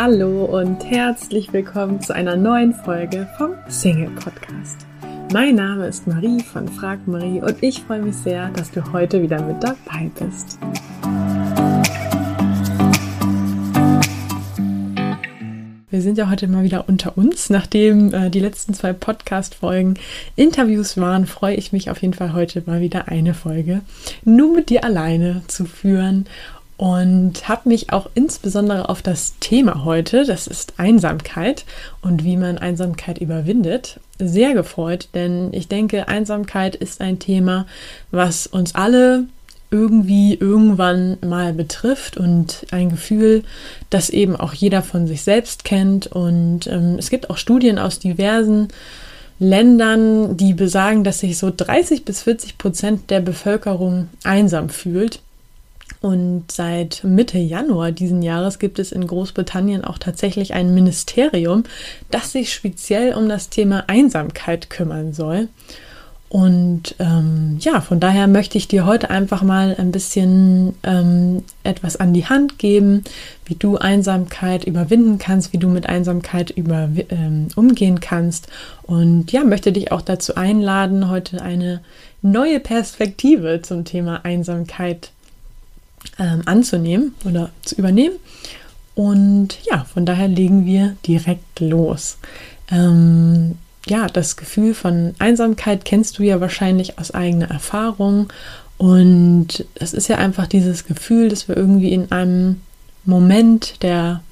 Hallo 0.00 0.44
und 0.44 0.84
herzlich 0.84 1.52
willkommen 1.52 2.00
zu 2.00 2.14
einer 2.14 2.36
neuen 2.36 2.72
Folge 2.72 3.28
vom 3.36 3.54
Single 3.66 4.10
Podcast. 4.10 4.86
Mein 5.32 5.56
Name 5.56 5.88
ist 5.88 6.06
Marie 6.06 6.40
von 6.40 6.68
Frag 6.68 7.08
Marie 7.08 7.40
und 7.40 7.60
ich 7.64 7.82
freue 7.82 8.02
mich 8.02 8.14
sehr, 8.14 8.48
dass 8.50 8.70
du 8.70 8.92
heute 8.92 9.20
wieder 9.20 9.42
mit 9.42 9.60
dabei 9.60 10.08
bist. 10.20 10.56
Wir 15.90 16.02
sind 16.02 16.16
ja 16.16 16.30
heute 16.30 16.46
mal 16.46 16.62
wieder 16.62 16.88
unter 16.88 17.18
uns. 17.18 17.50
Nachdem 17.50 18.14
äh, 18.14 18.30
die 18.30 18.38
letzten 18.38 18.74
zwei 18.74 18.92
Podcast-Folgen 18.92 19.94
Interviews 20.36 20.96
waren, 20.96 21.26
freue 21.26 21.56
ich 21.56 21.72
mich 21.72 21.90
auf 21.90 22.02
jeden 22.02 22.14
Fall 22.14 22.34
heute 22.34 22.62
mal 22.66 22.80
wieder 22.80 23.08
eine 23.08 23.34
Folge 23.34 23.80
nur 24.24 24.54
mit 24.54 24.70
dir 24.70 24.84
alleine 24.84 25.42
zu 25.48 25.64
führen 25.64 26.26
und 26.78 27.48
habe 27.48 27.68
mich 27.68 27.92
auch 27.92 28.08
insbesondere 28.14 28.88
auf 28.88 29.02
das 29.02 29.34
Thema 29.40 29.84
heute, 29.84 30.24
das 30.24 30.46
ist 30.46 30.74
Einsamkeit 30.78 31.64
und 32.00 32.24
wie 32.24 32.36
man 32.36 32.56
Einsamkeit 32.56 33.18
überwindet, 33.18 34.00
sehr 34.18 34.54
gefreut, 34.54 35.08
denn 35.12 35.52
ich 35.52 35.68
denke, 35.68 36.08
Einsamkeit 36.08 36.76
ist 36.76 37.00
ein 37.00 37.18
Thema, 37.18 37.66
was 38.10 38.46
uns 38.46 38.74
alle 38.74 39.24
irgendwie 39.70 40.34
irgendwann 40.34 41.18
mal 41.20 41.52
betrifft 41.52 42.16
und 42.16 42.64
ein 42.70 42.90
Gefühl, 42.90 43.42
das 43.90 44.08
eben 44.08 44.36
auch 44.36 44.54
jeder 44.54 44.82
von 44.82 45.06
sich 45.06 45.22
selbst 45.22 45.64
kennt. 45.64 46.06
Und 46.06 46.66
ähm, 46.68 46.96
es 46.98 47.10
gibt 47.10 47.28
auch 47.28 47.36
Studien 47.36 47.78
aus 47.78 47.98
diversen 47.98 48.68
Ländern, 49.38 50.36
die 50.38 50.54
besagen, 50.54 51.04
dass 51.04 51.20
sich 51.20 51.36
so 51.36 51.52
30 51.54 52.04
bis 52.04 52.22
40 52.22 52.56
Prozent 52.56 53.10
der 53.10 53.20
Bevölkerung 53.20 54.08
einsam 54.24 54.70
fühlt. 54.70 55.20
Und 56.00 56.52
seit 56.52 57.02
Mitte 57.02 57.38
Januar 57.38 57.90
diesen 57.90 58.22
Jahres 58.22 58.58
gibt 58.58 58.78
es 58.78 58.92
in 58.92 59.06
Großbritannien 59.06 59.84
auch 59.84 59.98
tatsächlich 59.98 60.54
ein 60.54 60.72
Ministerium, 60.74 61.64
das 62.10 62.32
sich 62.32 62.52
speziell 62.52 63.14
um 63.14 63.28
das 63.28 63.48
Thema 63.48 63.84
Einsamkeit 63.88 64.70
kümmern 64.70 65.12
soll. 65.12 65.48
Und 66.28 66.94
ähm, 66.98 67.56
ja, 67.60 67.80
von 67.80 68.00
daher 68.00 68.26
möchte 68.26 68.58
ich 68.58 68.68
dir 68.68 68.84
heute 68.84 69.08
einfach 69.08 69.42
mal 69.42 69.74
ein 69.78 69.92
bisschen 69.92 70.74
ähm, 70.82 71.42
etwas 71.64 71.96
an 71.96 72.12
die 72.12 72.26
Hand 72.26 72.58
geben, 72.58 73.02
wie 73.46 73.54
du 73.54 73.78
Einsamkeit 73.78 74.64
überwinden 74.64 75.16
kannst, 75.16 75.54
wie 75.54 75.58
du 75.58 75.68
mit 75.68 75.88
Einsamkeit 75.88 76.50
über, 76.50 76.90
ähm, 77.08 77.48
umgehen 77.56 78.00
kannst. 78.00 78.48
Und 78.82 79.32
ja, 79.32 79.42
möchte 79.42 79.72
dich 79.72 79.90
auch 79.90 80.02
dazu 80.02 80.34
einladen, 80.34 81.08
heute 81.08 81.40
eine 81.40 81.80
neue 82.20 82.60
Perspektive 82.60 83.62
zum 83.62 83.86
Thema 83.86 84.26
Einsamkeit 84.26 85.12
ähm, 86.18 86.42
anzunehmen 86.46 87.14
oder 87.24 87.50
zu 87.62 87.76
übernehmen. 87.76 88.16
Und 88.94 89.58
ja, 89.64 89.84
von 89.84 90.06
daher 90.06 90.28
legen 90.28 90.66
wir 90.66 90.96
direkt 91.06 91.60
los. 91.60 92.18
Ähm, 92.70 93.56
ja, 93.86 94.08
das 94.08 94.36
Gefühl 94.36 94.74
von 94.74 95.14
Einsamkeit 95.18 95.84
kennst 95.84 96.18
du 96.18 96.22
ja 96.22 96.40
wahrscheinlich 96.40 96.98
aus 96.98 97.12
eigener 97.12 97.50
Erfahrung. 97.50 98.32
Und 98.76 99.64
es 99.74 99.94
ist 99.94 100.08
ja 100.08 100.16
einfach 100.16 100.46
dieses 100.46 100.84
Gefühl, 100.84 101.28
dass 101.28 101.48
wir 101.48 101.56
irgendwie 101.56 101.92
in 101.92 102.12
einem 102.12 102.60
Moment 103.04 103.82
der, 103.82 104.22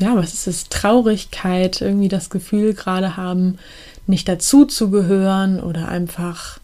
ja, 0.00 0.16
was 0.16 0.32
ist 0.32 0.46
es, 0.46 0.68
Traurigkeit, 0.68 1.80
irgendwie 1.80 2.08
das 2.08 2.30
Gefühl 2.30 2.74
gerade 2.74 3.16
haben, 3.16 3.58
nicht 4.06 4.28
dazu 4.28 4.64
zu 4.64 4.90
gehören 4.90 5.60
oder 5.60 5.88
einfach, 5.88 6.58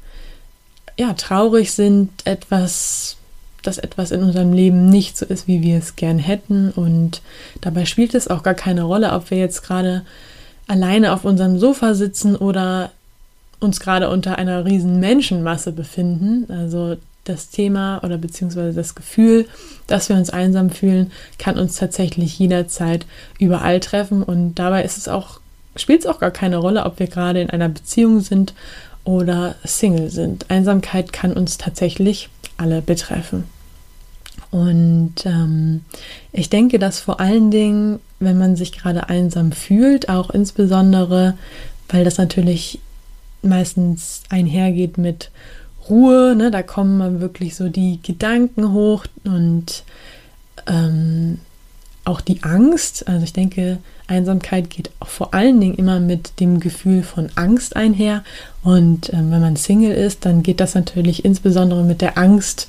ja, 0.98 1.14
traurig 1.14 1.72
sind, 1.72 2.10
etwas 2.24 3.16
dass 3.62 3.78
etwas 3.78 4.10
in 4.10 4.22
unserem 4.22 4.52
Leben 4.52 4.88
nicht 4.88 5.16
so 5.16 5.26
ist, 5.26 5.46
wie 5.46 5.62
wir 5.62 5.78
es 5.78 5.96
gern 5.96 6.18
hätten. 6.18 6.70
Und 6.70 7.22
dabei 7.60 7.84
spielt 7.84 8.14
es 8.14 8.28
auch 8.28 8.42
gar 8.42 8.54
keine 8.54 8.82
Rolle, 8.82 9.12
ob 9.12 9.30
wir 9.30 9.38
jetzt 9.38 9.62
gerade 9.62 10.02
alleine 10.66 11.12
auf 11.12 11.24
unserem 11.24 11.58
Sofa 11.58 11.94
sitzen 11.94 12.36
oder 12.36 12.90
uns 13.58 13.80
gerade 13.80 14.08
unter 14.08 14.38
einer 14.38 14.64
riesen 14.64 15.00
Menschenmasse 15.00 15.72
befinden. 15.72 16.50
Also 16.50 16.96
das 17.24 17.50
Thema 17.50 18.00
oder 18.02 18.18
beziehungsweise 18.18 18.74
das 18.74 18.94
Gefühl, 18.94 19.46
dass 19.86 20.08
wir 20.08 20.16
uns 20.16 20.30
einsam 20.30 20.70
fühlen, 20.70 21.12
kann 21.38 21.58
uns 21.58 21.76
tatsächlich 21.76 22.38
jederzeit 22.38 23.06
überall 23.38 23.80
treffen. 23.80 24.22
Und 24.22 24.54
dabei 24.54 24.84
ist 24.84 24.96
es 24.96 25.08
auch, 25.08 25.40
spielt 25.76 26.00
es 26.00 26.06
auch 26.06 26.18
gar 26.18 26.30
keine 26.30 26.56
Rolle, 26.56 26.84
ob 26.84 26.98
wir 26.98 27.06
gerade 27.06 27.40
in 27.40 27.50
einer 27.50 27.68
Beziehung 27.68 28.20
sind 28.20 28.54
oder 29.10 29.56
Single 29.64 30.10
sind. 30.10 30.50
Einsamkeit 30.50 31.12
kann 31.12 31.32
uns 31.32 31.58
tatsächlich 31.58 32.28
alle 32.56 32.80
betreffen. 32.80 33.44
Und 34.50 35.14
ähm, 35.24 35.82
ich 36.32 36.48
denke, 36.48 36.78
dass 36.78 37.00
vor 37.00 37.20
allen 37.20 37.50
Dingen, 37.50 37.98
wenn 38.20 38.38
man 38.38 38.56
sich 38.56 38.72
gerade 38.72 39.08
einsam 39.08 39.52
fühlt, 39.52 40.08
auch 40.08 40.30
insbesondere, 40.30 41.36
weil 41.88 42.04
das 42.04 42.18
natürlich 42.18 42.78
meistens 43.42 44.22
einhergeht 44.28 44.96
mit 44.96 45.30
Ruhe, 45.88 46.36
ne, 46.36 46.50
da 46.50 46.62
kommen 46.62 47.20
wirklich 47.20 47.56
so 47.56 47.68
die 47.68 48.00
Gedanken 48.02 48.72
hoch 48.72 49.06
und 49.24 49.82
ähm, 50.66 51.38
auch 52.04 52.20
die 52.20 52.42
Angst. 52.42 53.06
Also 53.08 53.24
ich 53.24 53.32
denke, 53.32 53.78
Einsamkeit 54.06 54.70
geht 54.70 54.90
auch 55.00 55.08
vor 55.08 55.34
allen 55.34 55.60
Dingen 55.60 55.74
immer 55.74 56.00
mit 56.00 56.40
dem 56.40 56.60
Gefühl 56.60 57.02
von 57.02 57.30
Angst 57.36 57.76
einher. 57.76 58.24
Und 58.62 59.12
ähm, 59.12 59.30
wenn 59.30 59.40
man 59.40 59.56
Single 59.56 59.94
ist, 59.94 60.24
dann 60.24 60.42
geht 60.42 60.60
das 60.60 60.74
natürlich 60.74 61.24
insbesondere 61.24 61.84
mit 61.84 62.00
der 62.00 62.18
Angst 62.18 62.68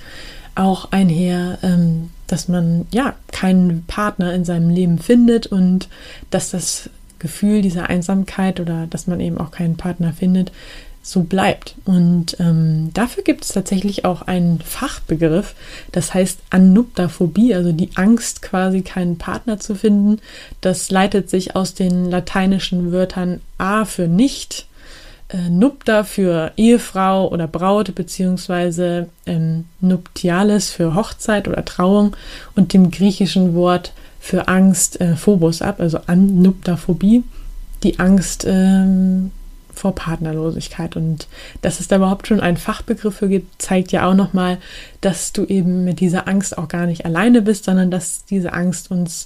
auch 0.56 0.92
einher, 0.92 1.58
ähm, 1.64 2.10
dass 2.28 2.48
man 2.48 2.86
ja 2.92 3.16
keinen 3.32 3.84
Partner 3.86 4.34
in 4.34 4.46
seinem 4.46 4.70
Leben 4.70 5.00
findet 5.00 5.48
und 5.48 5.90
dass 6.30 6.52
das 6.52 6.90
Gefühl 7.20 7.62
dieser 7.62 7.90
Einsamkeit 7.90 8.60
oder 8.60 8.88
dass 8.88 9.08
man 9.08 9.20
eben 9.20 9.38
auch 9.38 9.52
keinen 9.52 9.78
Partner 9.78 10.14
findet, 10.14 10.52
so 11.02 11.24
bleibt. 11.24 11.76
Und 11.86 12.38
ähm, 12.40 12.92
dafür 12.94 13.24
gibt 13.24 13.44
es 13.44 13.50
tatsächlich 13.50 14.06
auch 14.06 14.22
einen 14.24 14.62
Fachbegriff, 14.62 15.56
das 15.92 16.14
heißt 16.14 16.40
Anuptaphobie, 16.52 17.56
also 17.56 17.72
die 17.72 17.90
Angst, 17.96 18.42
quasi 18.42 18.82
keinen 18.82 19.18
Partner 19.18 19.60
zu 19.60 19.76
finden. 19.76 20.20
Das 20.62 20.92
leitet 20.92 21.30
sich 21.30 21.56
aus 21.56 21.74
den 21.74 22.10
lateinischen 22.10 22.92
Wörtern 22.92 23.42
a 23.58 23.86
für 23.86 24.08
nicht, 24.08 24.68
äh, 25.30 25.50
Nupta 25.50 26.04
für 26.04 26.52
Ehefrau 26.56 27.28
oder 27.30 27.48
Braut, 27.48 27.96
beziehungsweise 27.96 29.10
ähm, 29.26 29.66
Nuptialis 29.80 30.70
für 30.70 30.94
Hochzeit 30.94 31.48
oder 31.48 31.66
Trauung 31.66 32.16
und 32.56 32.74
dem 32.74 32.92
griechischen 32.92 33.56
Wort 33.56 33.94
für 34.20 34.48
Angst 34.48 35.02
äh, 35.02 35.16
Phobos 35.16 35.64
ab, 35.64 35.80
also 35.80 36.00
Annuptaphobie, 36.06 37.24
die 37.84 37.98
Angst 37.98 38.46
ähm, 38.48 39.32
vor 39.82 39.96
Partnerlosigkeit. 39.96 40.96
Und 40.96 41.28
dass 41.62 41.80
es 41.80 41.88
da 41.88 41.98
überhaupt 41.98 42.28
schon 42.28 42.40
einen 42.40 42.58
Fachbegriff 42.58 43.16
für 43.16 43.28
gibt, 43.28 43.62
zeigt 43.62 43.92
ja 43.92 44.10
auch 44.10 44.14
nochmal, 44.14 44.60
dass 45.02 45.34
du 45.34 45.46
eben 45.46 45.84
mit 45.84 46.00
dieser 46.00 46.28
Angst 46.28 46.58
auch 46.58 46.68
gar 46.68 46.86
nicht 46.86 47.06
alleine 47.06 47.42
bist, 47.42 47.66
sondern 47.66 47.92
dass 47.92 48.26
diese 48.26 48.54
Angst 48.54 48.92
uns 48.92 49.26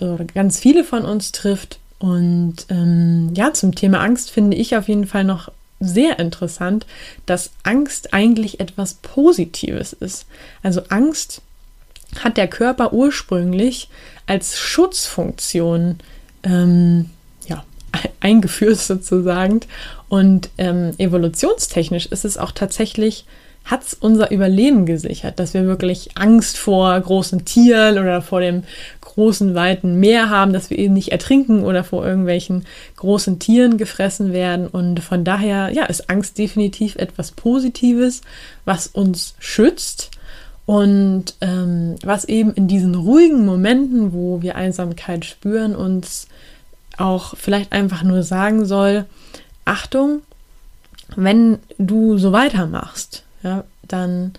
oder 0.00 0.24
ganz 0.24 0.58
viele 0.58 0.84
von 0.84 1.04
uns 1.04 1.32
trifft. 1.32 1.78
Und 1.98 2.66
ähm, 2.68 3.30
ja, 3.34 3.52
zum 3.52 3.74
Thema 3.74 4.00
Angst 4.00 4.30
finde 4.30 4.56
ich 4.56 4.76
auf 4.76 4.88
jeden 4.88 5.06
Fall 5.06 5.24
noch 5.24 5.50
sehr 5.80 6.18
interessant, 6.18 6.86
dass 7.26 7.50
Angst 7.62 8.14
eigentlich 8.14 8.60
etwas 8.60 8.94
Positives 8.94 9.92
ist. 9.92 10.26
Also 10.62 10.82
Angst 10.88 11.42
hat 12.22 12.36
der 12.36 12.48
Körper 12.48 12.92
ursprünglich 12.92 13.88
als 14.26 14.58
Schutzfunktion 14.58 15.98
ähm, 16.42 17.10
eingeführt 18.20 18.78
sozusagen. 18.78 19.60
Und 20.08 20.50
ähm, 20.58 20.92
evolutionstechnisch 20.98 22.06
ist 22.06 22.24
es 22.24 22.38
auch 22.38 22.52
tatsächlich, 22.52 23.24
hat 23.64 23.82
es 23.82 23.94
unser 23.94 24.30
Überleben 24.30 24.84
gesichert, 24.84 25.38
dass 25.38 25.54
wir 25.54 25.64
wirklich 25.64 26.10
Angst 26.16 26.58
vor 26.58 27.00
großen 27.00 27.46
Tieren 27.46 27.98
oder 27.98 28.20
vor 28.20 28.40
dem 28.40 28.64
großen, 29.00 29.54
weiten 29.54 30.00
Meer 30.00 30.28
haben, 30.28 30.52
dass 30.52 30.70
wir 30.70 30.78
eben 30.78 30.94
nicht 30.94 31.12
ertrinken 31.12 31.64
oder 31.64 31.84
vor 31.84 32.04
irgendwelchen 32.04 32.66
großen 32.96 33.38
Tieren 33.38 33.78
gefressen 33.78 34.32
werden. 34.32 34.66
Und 34.66 35.00
von 35.00 35.24
daher, 35.24 35.70
ja, 35.72 35.84
ist 35.86 36.10
Angst 36.10 36.36
definitiv 36.36 36.96
etwas 36.96 37.30
Positives, 37.30 38.22
was 38.64 38.86
uns 38.88 39.34
schützt 39.38 40.10
und 40.66 41.34
ähm, 41.40 41.96
was 42.02 42.24
eben 42.24 42.52
in 42.54 42.68
diesen 42.68 42.94
ruhigen 42.94 43.44
Momenten, 43.44 44.12
wo 44.12 44.42
wir 44.42 44.56
Einsamkeit 44.56 45.24
spüren, 45.24 45.76
uns 45.76 46.26
auch 46.98 47.36
vielleicht 47.36 47.72
einfach 47.72 48.02
nur 48.02 48.22
sagen 48.22 48.64
soll, 48.64 49.06
Achtung, 49.64 50.22
wenn 51.16 51.58
du 51.78 52.18
so 52.18 52.32
weitermachst, 52.32 53.24
ja, 53.42 53.64
dann 53.82 54.32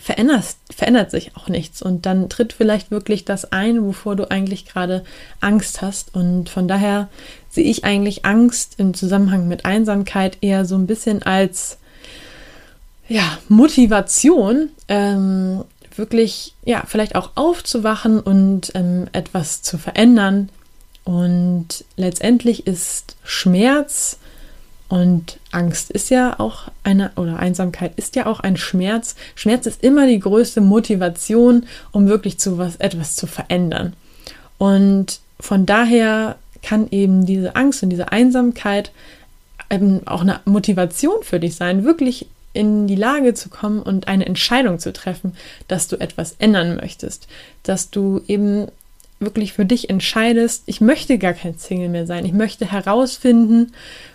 verändert 0.00 1.10
sich 1.10 1.36
auch 1.36 1.48
nichts 1.48 1.82
und 1.82 2.06
dann 2.06 2.30
tritt 2.30 2.54
vielleicht 2.54 2.90
wirklich 2.90 3.26
das 3.26 3.52
ein, 3.52 3.84
wovor 3.84 4.16
du 4.16 4.30
eigentlich 4.30 4.64
gerade 4.64 5.04
Angst 5.40 5.82
hast. 5.82 6.14
Und 6.14 6.48
von 6.48 6.68
daher 6.68 7.08
sehe 7.50 7.64
ich 7.64 7.84
eigentlich 7.84 8.24
Angst 8.24 8.74
im 8.78 8.94
Zusammenhang 8.94 9.46
mit 9.46 9.66
Einsamkeit 9.66 10.38
eher 10.40 10.64
so 10.64 10.76
ein 10.76 10.86
bisschen 10.86 11.22
als 11.22 11.76
ja, 13.08 13.38
Motivation, 13.48 14.70
ähm, 14.88 15.64
wirklich, 15.96 16.54
ja, 16.64 16.84
vielleicht 16.86 17.14
auch 17.14 17.32
aufzuwachen 17.34 18.20
und 18.20 18.72
ähm, 18.74 19.08
etwas 19.12 19.62
zu 19.62 19.76
verändern. 19.76 20.48
Und 21.10 21.84
letztendlich 21.96 22.68
ist 22.68 23.16
Schmerz 23.24 24.16
und 24.88 25.40
Angst 25.50 25.90
ist 25.90 26.08
ja 26.08 26.38
auch 26.38 26.68
eine, 26.84 27.10
oder 27.16 27.40
Einsamkeit 27.40 27.94
ist 27.96 28.14
ja 28.14 28.26
auch 28.26 28.38
ein 28.38 28.56
Schmerz. 28.56 29.16
Schmerz 29.34 29.66
ist 29.66 29.82
immer 29.82 30.06
die 30.06 30.20
größte 30.20 30.60
Motivation, 30.60 31.66
um 31.90 32.06
wirklich 32.06 32.38
zu 32.38 32.58
was, 32.58 32.76
etwas 32.76 33.16
zu 33.16 33.26
verändern. 33.26 33.94
Und 34.56 35.18
von 35.40 35.66
daher 35.66 36.36
kann 36.62 36.86
eben 36.92 37.26
diese 37.26 37.56
Angst 37.56 37.82
und 37.82 37.90
diese 37.90 38.12
Einsamkeit 38.12 38.92
eben 39.68 40.06
auch 40.06 40.20
eine 40.20 40.38
Motivation 40.44 41.24
für 41.24 41.40
dich 41.40 41.56
sein, 41.56 41.82
wirklich 41.82 42.28
in 42.52 42.86
die 42.86 42.94
Lage 42.94 43.34
zu 43.34 43.48
kommen 43.48 43.82
und 43.82 44.06
eine 44.06 44.26
Entscheidung 44.26 44.78
zu 44.78 44.92
treffen, 44.92 45.34
dass 45.66 45.88
du 45.88 45.96
etwas 45.96 46.36
ändern 46.38 46.76
möchtest, 46.76 47.26
dass 47.64 47.90
du 47.90 48.22
eben 48.28 48.68
wirklich 49.20 49.52
für 49.52 49.66
dich 49.66 49.90
entscheidest, 49.90 50.64
ich 50.66 50.80
möchte 50.80 51.18
gar 51.18 51.34
kein 51.34 51.58
Single 51.58 51.90
mehr 51.90 52.06
sein, 52.06 52.24
ich 52.24 52.32
möchte 52.32 52.70
herausfinden, 52.70 53.72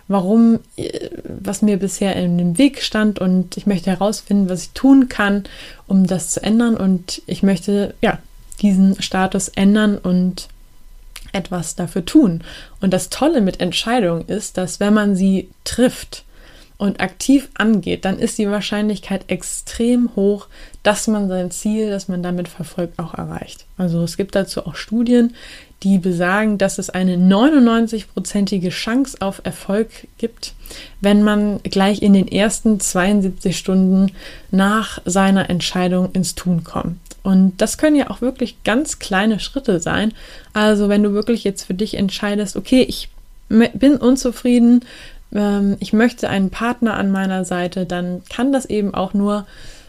warum, 0.08 0.60
äh, 0.76 1.10
was 1.24 1.62
mir 1.62 1.78
bisher 1.78 2.16
in 2.16 2.38
dem 2.38 2.58
Weg 2.58 2.82
stand 2.82 3.20
und 3.20 3.56
ich 3.56 3.68
möchte 3.68 3.92
herausfinden, 3.92 4.50
was 4.50 4.64
ich 4.64 4.72
tun 4.72 5.08
kann, 5.08 5.44
um 5.88 6.08
das 6.08 6.32
zu 6.32 6.42
ändern 6.42 6.76
und 6.76 7.22
ich 7.28 7.44
möchte, 7.44 7.94
ja, 8.02 8.18
diesen 8.62 9.02
Status 9.02 9.50
ändern 9.50 9.98
und 9.98 10.48
etwas 11.34 11.76
dafür 11.76 12.06
tun. 12.06 12.42
Und 12.82 12.92
das 12.94 13.10
Tolle 13.10 13.42
mit 13.42 13.60
Entscheidungen 13.60 14.26
ist, 14.28 14.58
dass 14.58 14.80
wenn 14.80 14.94
man 14.94 15.16
sie 15.16 15.50
trifft, 15.66 16.24
und 16.78 17.00
aktiv 17.00 17.50
angeht, 17.56 18.06
dann 18.06 18.20
ist 18.20 18.38
die 18.38 18.50
Wahrscheinlichkeit 18.50 19.26
extrem 19.28 20.16
hoch, 20.16 20.48
dass 20.84 21.08
man 21.08 21.28
sein 21.28 21.52
Ziel, 21.52 21.90
das 21.90 22.08
man 22.08 22.22
damit 22.22 22.48
verfolgt, 22.48 23.00
auch 23.00 23.14
erreicht. 23.14 23.66
Also 23.78 24.04
es 24.04 24.18
gibt 24.18 24.36
dazu 24.36 24.66
auch 24.66 24.76
Studien, 24.76 25.34
die 25.84 26.00
besagen, 26.00 26.58
dass 26.58 26.78
es 26.78 26.90
eine 26.90 27.16
99-prozentige 27.16 28.70
Chance 28.70 29.18
auf 29.22 29.42
Erfolg 29.44 29.90
gibt, 30.18 30.54
wenn 31.00 31.24
man 31.24 31.62
gleich 31.64 32.02
in 32.02 32.14
den 32.14 32.28
ersten 32.28 32.80
72 32.80 33.58
Stunden 33.58 34.12
nach 34.52 35.00
seiner 35.06 35.50
Entscheidung 35.50 36.12
ins 36.14 36.36
Tun 36.36 36.64
kommt. 36.64 36.98
Und 37.24 37.60
das 37.62 37.78
können 37.78 37.96
ja 37.96 38.10
auch 38.10 38.22
wirklich 38.22 38.64
ganz 38.64 39.00
kleine 39.00 39.40
Schritte 39.40 39.80
sein. 39.80 40.14
Also 40.54 40.90
wenn 40.90 41.04
du 41.04 41.14
wirklich 41.14 41.44
jetzt 41.44 41.64
für 41.64 41.74
dich 41.74 41.96
entscheidest, 41.96 42.56
okay, 42.56 42.84
ich 42.88 43.10
bin 43.50 43.98
unzufrieden 43.98 44.86
ähm, 45.34 45.78
ich 45.80 45.94
möchte 45.94 46.30
einen 46.30 46.50
Partner 46.50 46.96
an 46.96 47.12
meiner 47.12 47.46
Seite, 47.46 47.86
dann 47.86 48.24
kann 48.30 48.52
das 48.52 48.66
eben 48.66 48.94
auch 48.94 49.14
nur 49.14 49.46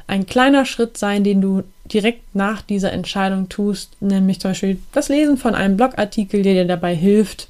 ein 0.07 0.27
kleiner 0.27 0.65
Schritt 0.65 0.97
sein, 0.97 1.25
den 1.25 1.41
du 1.41 1.63
direkt 1.93 2.35
nach 2.35 2.63
dieser 2.63 2.93
Entscheidung 2.93 3.49
tust, 3.49 4.01
nämlich 4.01 4.41
zum 4.41 4.51
Beispiel 4.51 4.79
das 4.93 5.09
Lesen 5.09 5.37
von 5.37 5.55
einem 5.55 5.77
Blogartikel, 5.77 6.43
der 6.43 6.55
dir 6.55 6.65
dabei 6.65 6.95
hilft, 6.95 7.49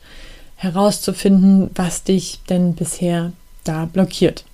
herauszufinden, 0.56 1.70
was 1.74 2.02
dich 2.02 2.40
denn 2.48 2.74
bisher 2.74 3.32
da 3.64 3.86
blockiert. 3.86 4.44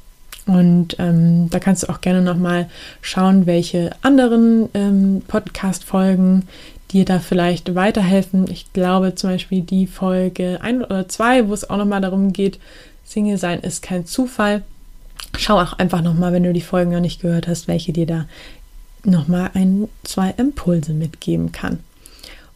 Und 0.47 0.97
ähm, 0.99 1.49
da 1.51 1.61
kannst 1.61 1.85
du 1.85 1.89
auch 1.89 2.01
gerne 2.01 2.23
nochmal 2.23 2.69
schauen, 3.01 3.47
welche 3.47 3.91
anderen 4.03 4.69
ähm, 4.75 5.23
Podcast-Folgen 5.29 6.49
dir 6.91 7.05
da 7.05 7.21
vielleicht 7.21 7.75
weiterhelfen. 7.77 8.51
Ich 8.51 8.73
glaube 8.73 9.15
zum 9.15 9.31
Beispiel 9.31 9.63
die 9.63 9.87
Folge 9.87 10.59
1 10.61 10.85
oder 10.85 11.09
2, 11.09 11.49
wo 11.49 11.55
es 11.55 11.69
auch 11.71 11.77
nochmal 11.77 12.01
darum 12.01 12.33
geht, 12.33 12.59
Single 13.05 13.39
sein 13.39 13.61
ist 13.61 13.83
kein 13.83 14.07
Zufall. 14.07 14.63
Schau 15.39 15.61
auch 15.61 15.75
einfach 15.75 16.03
nochmal, 16.03 16.33
wenn 16.33 16.43
du 16.43 16.53
die 16.53 16.61
Folgen 16.61 16.93
noch 16.93 17.01
nicht 17.01 17.21
gehört 17.21 17.49
hast, 17.49 17.69
welche 17.69 17.93
dir 17.93 18.07
da 18.07 18.27
nochmal 19.05 19.51
ein, 19.55 19.89
zwei 20.05 20.31
Impulse 20.37 20.93
mitgeben 20.93 21.53
kann. 21.53 21.81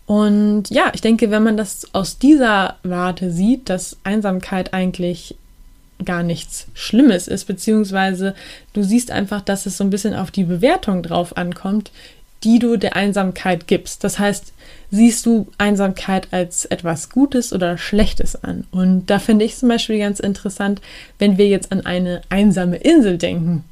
Und 0.06 0.70
ja, 0.70 0.92
ich 0.94 1.00
denke, 1.00 1.30
wenn 1.30 1.42
man 1.42 1.56
das 1.56 1.92
aus 1.92 2.18
dieser 2.18 2.76
Warte 2.84 3.32
sieht, 3.32 3.68
dass 3.68 3.96
Einsamkeit 4.04 4.72
eigentlich 4.72 5.36
gar 6.04 6.22
nichts 6.22 6.66
Schlimmes 6.74 7.26
ist, 7.26 7.46
beziehungsweise 7.46 8.34
du 8.72 8.82
siehst 8.82 9.10
einfach, 9.10 9.40
dass 9.40 9.66
es 9.66 9.76
so 9.76 9.84
ein 9.84 9.90
bisschen 9.90 10.14
auf 10.14 10.30
die 10.30 10.44
Bewertung 10.44 11.02
drauf 11.02 11.36
ankommt, 11.36 11.90
die 12.44 12.58
du 12.58 12.76
der 12.76 12.96
Einsamkeit 12.96 13.66
gibst. 13.66 14.04
Das 14.04 14.18
heißt, 14.18 14.52
siehst 14.90 15.26
du 15.26 15.48
Einsamkeit 15.58 16.28
als 16.32 16.64
etwas 16.64 17.10
Gutes 17.10 17.52
oder 17.52 17.78
Schlechtes 17.78 18.42
an? 18.42 18.64
Und 18.70 19.06
da 19.06 19.18
finde 19.18 19.44
ich 19.44 19.56
zum 19.56 19.68
Beispiel 19.68 19.98
ganz 19.98 20.20
interessant, 20.20 20.80
wenn 21.18 21.38
wir 21.38 21.48
jetzt 21.48 21.72
an 21.72 21.84
eine 21.84 22.22
einsame 22.28 22.76
Insel 22.76 23.18
denken, 23.18 23.64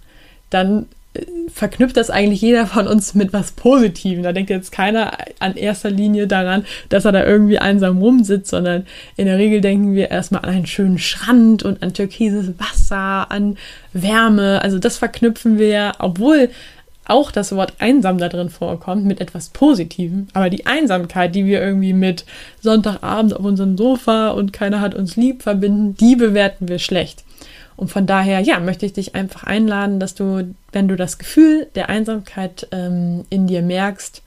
dann 0.51 0.87
äh, 1.15 1.23
verknüpft 1.53 1.97
das 1.97 2.11
eigentlich 2.11 2.41
jeder 2.41 2.67
von 2.67 2.89
uns 2.89 3.15
mit 3.15 3.33
was 3.33 3.53
Positivem. 3.53 4.23
Da 4.23 4.33
denkt 4.33 4.51
jetzt 4.51 4.73
keiner 4.73 5.13
an 5.39 5.57
erster 5.57 5.91
Linie 5.91 6.27
daran, 6.27 6.65
dass 6.89 7.05
er 7.05 7.13
da 7.13 7.25
irgendwie 7.25 7.59
einsam 7.59 7.99
rumsitzt, 7.99 8.51
sondern 8.51 8.87
in 9.17 9.27
der 9.27 9.39
Regel 9.39 9.61
denken 9.61 9.95
wir 9.95 10.11
erstmal 10.11 10.43
an 10.43 10.51
einen 10.51 10.67
schönen 10.67 10.99
Strand 10.99 11.63
und 11.63 11.83
an 11.83 11.93
türkises 11.93 12.55
Wasser, 12.59 13.31
an 13.31 13.57
Wärme. 13.93 14.63
Also 14.63 14.79
das 14.79 14.99
verknüpfen 14.99 15.59
wir, 15.59 15.93
obwohl 15.99 16.51
auch 17.07 17.31
das 17.31 17.53
Wort 17.53 17.75
einsam 17.79 18.19
da 18.19 18.29
drin 18.29 18.51
vorkommt, 18.51 19.05
mit 19.05 19.21
etwas 19.21 19.51
Positivem. 19.51 20.29
Aber 20.33 20.51
die 20.51 20.67
Einsamkeit, 20.67 21.35
die 21.35 21.45
wir 21.45 21.63
irgendwie 21.63 21.93
mit 21.93 22.25
Sonntagabend 22.61 23.35
auf 23.35 23.45
unserem 23.45 23.77
Sofa 23.77 24.31
und 24.31 24.53
keiner 24.53 24.81
hat 24.81 24.95
uns 24.95 25.17
lieb 25.17 25.43
verbinden, 25.43 25.97
die 25.97 26.17
bewerten 26.17 26.69
wir 26.69 26.79
schlecht. 26.79 27.25
Und 27.77 27.91
von 27.91 28.07
daher, 28.07 28.41
ja, 28.41 28.61
möchte 28.61 28.87
ich 28.87 28.93
dich 28.93 29.15
einfach 29.15 29.45
einladen, 29.45 29.99
dass 29.99 30.15
du, 30.15 30.55
wenn 30.73 30.89
du 30.89 30.97
das 30.97 31.19
Gefühl 31.19 31.67
der 31.75 31.89
Einsamkeit 31.89 32.69
ähm, 32.71 33.25
in 33.31 33.47
dir 33.47 33.63
merkst, 33.63 34.23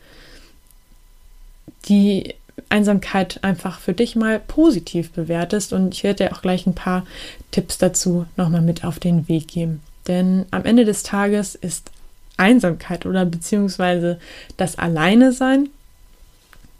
die 1.87 2.35
Einsamkeit 2.69 3.39
einfach 3.43 3.79
für 3.79 3.93
dich 3.93 4.15
mal 4.15 4.39
positiv 4.39 5.11
bewertest. 5.11 5.73
Und 5.73 5.93
ich 5.93 6.03
werde 6.03 6.25
dir 6.25 6.35
auch 6.35 6.41
gleich 6.41 6.67
ein 6.67 6.75
paar 6.75 7.05
Tipps 7.51 7.77
dazu 7.77 8.25
nochmal 8.35 8.61
mit 8.61 8.83
auf 8.83 8.99
den 8.99 9.27
Weg 9.27 9.47
geben. 9.47 9.81
Denn 10.07 10.45
am 10.51 10.65
Ende 10.65 10.85
des 10.85 11.03
Tages 11.03 11.55
ist 11.55 11.91
Einsamkeit 12.37 13.05
oder 13.05 13.25
beziehungsweise 13.25 14.19
das 14.55 14.77
Alleine 14.77 15.31
sein, 15.31 15.69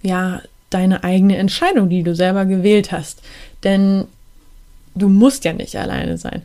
ja, 0.01 0.41
deine 0.69 1.03
eigene 1.03 1.37
Entscheidung, 1.37 1.89
die 1.89 2.03
du 2.03 2.15
selber 2.15 2.45
gewählt 2.45 2.91
hast. 2.91 3.21
Denn 3.63 4.05
du 4.95 5.09
musst 5.09 5.45
ja 5.45 5.53
nicht 5.53 5.75
alleine 5.75 6.17
sein. 6.17 6.41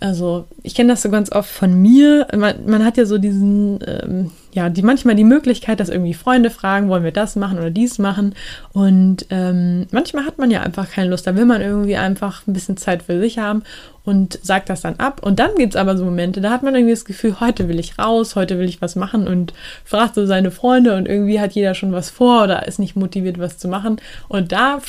Also 0.00 0.46
ich 0.62 0.74
kenne 0.74 0.90
das 0.90 1.02
so 1.02 1.10
ganz 1.10 1.32
oft 1.32 1.50
von 1.50 1.80
mir. 1.80 2.26
Man, 2.36 2.66
man 2.66 2.84
hat 2.84 2.96
ja 2.96 3.04
so 3.04 3.18
diesen, 3.18 3.80
ähm, 3.86 4.30
ja, 4.58 4.68
die 4.70 4.82
manchmal 4.82 5.14
die 5.14 5.22
Möglichkeit, 5.22 5.78
dass 5.78 5.88
irgendwie 5.88 6.14
Freunde 6.14 6.50
fragen, 6.50 6.88
wollen 6.88 7.04
wir 7.04 7.12
das 7.12 7.36
machen 7.36 7.58
oder 7.58 7.70
dies 7.70 7.98
machen. 7.98 8.34
Und 8.72 9.24
ähm, 9.30 9.86
manchmal 9.92 10.24
hat 10.24 10.38
man 10.38 10.50
ja 10.50 10.62
einfach 10.62 10.90
keine 10.90 11.10
Lust. 11.10 11.28
Da 11.28 11.36
will 11.36 11.44
man 11.44 11.60
irgendwie 11.60 11.94
einfach 11.94 12.44
ein 12.44 12.54
bisschen 12.54 12.76
Zeit 12.76 13.04
für 13.04 13.20
sich 13.20 13.38
haben 13.38 13.62
und 14.04 14.40
sagt 14.42 14.68
das 14.68 14.80
dann 14.80 14.96
ab. 14.96 15.20
Und 15.24 15.38
dann 15.38 15.54
gibt 15.54 15.74
es 15.74 15.80
aber 15.80 15.96
so 15.96 16.04
Momente, 16.04 16.40
da 16.40 16.50
hat 16.50 16.64
man 16.64 16.74
irgendwie 16.74 16.94
das 16.94 17.04
Gefühl, 17.04 17.38
heute 17.38 17.68
will 17.68 17.78
ich 17.78 18.00
raus, 18.00 18.34
heute 18.34 18.58
will 18.58 18.68
ich 18.68 18.82
was 18.82 18.96
machen 18.96 19.28
und 19.28 19.54
fragt 19.84 20.16
so 20.16 20.26
seine 20.26 20.50
Freunde 20.50 20.96
und 20.96 21.06
irgendwie 21.06 21.38
hat 21.38 21.52
jeder 21.52 21.74
schon 21.74 21.92
was 21.92 22.10
vor 22.10 22.42
oder 22.42 22.66
ist 22.66 22.80
nicht 22.80 22.96
motiviert, 22.96 23.38
was 23.38 23.58
zu 23.58 23.68
machen. 23.68 24.00
Und 24.26 24.50
da 24.50 24.80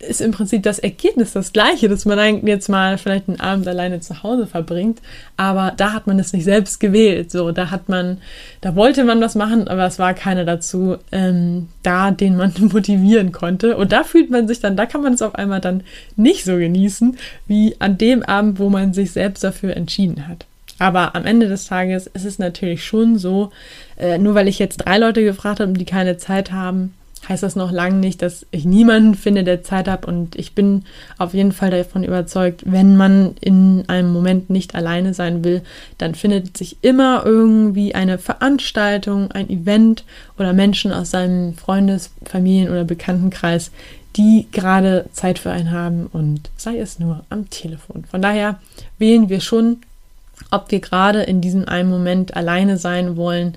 ist 0.00 0.20
im 0.20 0.32
Prinzip 0.32 0.62
das 0.62 0.78
Ergebnis 0.78 1.32
das 1.32 1.52
gleiche, 1.52 1.88
dass 1.88 2.04
man 2.04 2.46
jetzt 2.46 2.68
mal 2.68 2.98
vielleicht 2.98 3.28
einen 3.28 3.40
Abend 3.40 3.66
alleine 3.68 4.00
zu 4.00 4.22
Hause 4.22 4.46
verbringt, 4.46 5.00
aber 5.36 5.72
da 5.76 5.92
hat 5.92 6.06
man 6.06 6.18
es 6.18 6.32
nicht 6.32 6.44
selbst 6.44 6.80
gewählt. 6.80 7.30
So, 7.30 7.52
da 7.52 7.70
hat 7.70 7.88
man, 7.88 8.18
da 8.60 8.74
wollte 8.74 9.04
man 9.04 9.20
was 9.20 9.34
machen, 9.34 9.68
aber 9.68 9.86
es 9.86 9.98
war 9.98 10.14
keiner 10.14 10.44
dazu 10.44 10.96
ähm, 11.12 11.68
da, 11.82 12.10
den 12.10 12.36
man 12.36 12.52
motivieren 12.58 13.32
konnte. 13.32 13.76
Und 13.76 13.92
da 13.92 14.04
fühlt 14.04 14.30
man 14.30 14.48
sich 14.48 14.60
dann, 14.60 14.76
da 14.76 14.86
kann 14.86 15.02
man 15.02 15.14
es 15.14 15.22
auf 15.22 15.34
einmal 15.34 15.60
dann 15.60 15.82
nicht 16.16 16.44
so 16.44 16.56
genießen, 16.56 17.16
wie 17.46 17.76
an 17.78 17.98
dem 17.98 18.22
Abend, 18.22 18.58
wo 18.58 18.70
man 18.70 18.92
sich 18.94 19.12
selbst 19.12 19.44
dafür 19.44 19.76
entschieden 19.76 20.28
hat. 20.28 20.46
Aber 20.78 21.14
am 21.14 21.24
Ende 21.24 21.48
des 21.48 21.66
Tages 21.66 22.08
ist 22.08 22.24
es 22.24 22.38
natürlich 22.38 22.84
schon 22.84 23.16
so, 23.16 23.50
äh, 23.96 24.18
nur 24.18 24.34
weil 24.34 24.48
ich 24.48 24.58
jetzt 24.58 24.78
drei 24.78 24.98
Leute 24.98 25.22
gefragt 25.22 25.60
habe, 25.60 25.72
die 25.72 25.84
keine 25.84 26.16
Zeit 26.16 26.50
haben, 26.50 26.94
heißt 27.28 27.42
das 27.42 27.56
noch 27.56 27.72
lange 27.72 27.96
nicht, 27.96 28.22
dass 28.22 28.46
ich 28.50 28.64
niemanden 28.64 29.14
finde, 29.14 29.44
der 29.44 29.62
Zeit 29.62 29.88
hat. 29.88 30.06
Und 30.06 30.36
ich 30.36 30.54
bin 30.54 30.84
auf 31.18 31.34
jeden 31.34 31.52
Fall 31.52 31.70
davon 31.70 32.04
überzeugt, 32.04 32.62
wenn 32.64 32.96
man 32.96 33.36
in 33.40 33.84
einem 33.88 34.12
Moment 34.12 34.50
nicht 34.50 34.74
alleine 34.74 35.14
sein 35.14 35.44
will, 35.44 35.62
dann 35.98 36.14
findet 36.14 36.56
sich 36.56 36.78
immer 36.82 37.22
irgendwie 37.24 37.94
eine 37.94 38.18
Veranstaltung, 38.18 39.30
ein 39.30 39.48
Event 39.50 40.04
oder 40.38 40.52
Menschen 40.52 40.92
aus 40.92 41.10
seinem 41.10 41.54
Freundes-, 41.54 42.10
Familien- 42.24 42.70
oder 42.70 42.84
Bekanntenkreis, 42.84 43.70
die 44.16 44.46
gerade 44.52 45.06
Zeit 45.12 45.38
für 45.38 45.50
einen 45.50 45.72
haben 45.72 46.06
und 46.06 46.50
sei 46.56 46.78
es 46.78 46.98
nur 46.98 47.24
am 47.30 47.50
Telefon. 47.50 48.04
Von 48.08 48.22
daher 48.22 48.60
wählen 48.98 49.28
wir 49.28 49.40
schon, 49.40 49.78
ob 50.50 50.70
wir 50.70 50.80
gerade 50.80 51.22
in 51.22 51.40
diesem 51.40 51.68
einen 51.68 51.90
Moment 51.90 52.36
alleine 52.36 52.76
sein 52.78 53.16
wollen, 53.16 53.56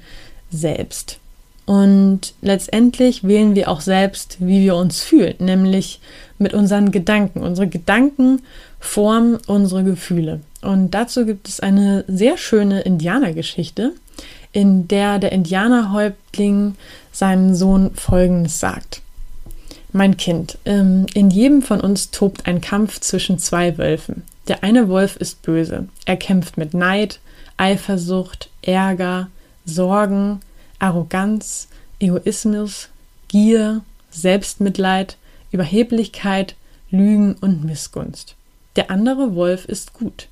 selbst. 0.50 1.20
Und 1.68 2.34
letztendlich 2.42 3.26
wählen 3.26 3.54
wir 3.54 3.70
auch 3.70 3.82
selbst, 3.82 4.38
wie 4.40 4.62
wir 4.62 4.78
uns 4.78 5.02
fühlen, 5.02 5.36
nämlich 5.40 6.00
mit 6.40 6.54
unseren 6.54 6.92
Gedanken. 6.92 7.42
Unsere 7.42 7.68
Gedanken 7.68 8.42
formen 8.80 9.38
unsere 9.48 9.84
Gefühle. 9.84 10.40
Und 10.62 10.92
dazu 10.92 11.26
gibt 11.26 11.50
es 11.50 11.60
eine 11.60 12.06
sehr 12.08 12.38
schöne 12.38 12.82
Indianergeschichte. 12.82 13.92
in 14.54 14.88
der 14.88 15.20
der 15.20 15.34
Indianerhäuptling 15.34 16.76
seinem 17.12 17.54
Sohn 17.54 17.94
Folgendes 17.94 18.60
sagt. 18.60 19.02
Mein 19.92 20.16
Kind, 20.18 20.58
ähm, 20.66 21.06
in 21.14 21.30
jedem 21.30 21.62
von 21.62 21.82
uns 21.82 22.12
tobt 22.12 22.48
ein 22.48 22.62
Kampf 22.62 23.00
zwischen 23.02 23.38
zwei 23.40 23.78
Wölfen. 23.78 24.24
Der 24.48 24.64
eine 24.64 24.88
Wolf 24.88 25.18
ist 25.18 25.42
böse. 25.42 25.90
Er 26.06 26.16
kämpft 26.16 26.58
mit 26.58 26.74
Neid, 26.74 27.20
Eifersucht, 27.58 28.50
Ärger, 28.62 29.28
Sorgen, 29.66 30.40
Arroganz, 30.80 31.68
Egoismus, 32.00 32.90
Gier, 33.28 33.82
Selbstmitleid, 34.10 35.18
Überheblichkeit, 35.52 36.56
Lügen 36.90 37.36
und 37.42 37.64
Missgunst. 37.64 38.36
Der 38.76 38.92
andere 38.92 39.36
Wolf 39.36 39.66
ist 39.66 39.94
gut. 39.94 40.28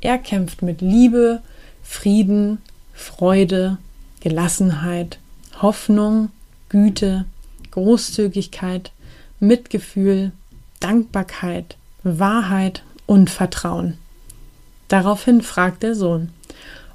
Er 0.00 0.18
kämpft 0.18 0.62
mit 0.62 0.80
Liebe, 0.80 1.42
Frieden, 1.82 2.58
Freude, 2.94 3.78
Gelassenheit, 4.20 5.18
Hoffnung, 5.60 6.30
Güte, 6.68 7.26
Großzügigkeit, 7.70 8.92
Mitgefühl, 9.38 10.32
Dankbarkeit, 10.80 11.76
Wahrheit 12.02 12.82
und 13.06 13.28
Vertrauen. 13.28 13.98
Daraufhin 14.88 15.42
fragt 15.42 15.82
der 15.82 15.94
Sohn, 15.94 16.30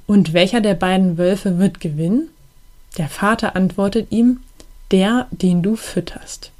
und 0.07 0.33
welcher 0.33 0.61
der 0.61 0.75
beiden 0.75 1.17
Wölfe 1.17 1.57
wird 1.57 1.79
gewinnen? 1.79 2.29
Der 2.97 3.09
Vater 3.09 3.55
antwortet 3.55 4.07
ihm, 4.11 4.39
der, 4.91 5.27
den 5.31 5.61
du 5.61 5.75
fütterst. 5.75 6.51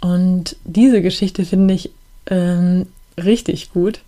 Und 0.00 0.56
diese 0.64 1.02
Geschichte 1.02 1.44
finde 1.44 1.74
ich 1.74 1.90
ähm, 2.26 2.86
richtig 3.18 3.72
gut, 3.72 4.00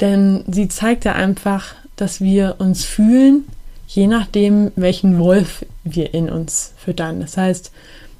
denn 0.00 0.44
sie 0.50 0.68
zeigt 0.68 1.04
ja 1.04 1.12
einfach, 1.12 1.74
dass 1.96 2.20
wir 2.20 2.56
uns 2.58 2.84
fühlen, 2.84 3.44
je 3.88 4.06
nachdem, 4.06 4.72
welchen 4.76 5.18
Wolf 5.18 5.64
wir 5.84 6.14
in 6.14 6.30
uns 6.30 6.72
füttern. 6.76 7.20
Das 7.20 7.36
heißt, 7.36 7.72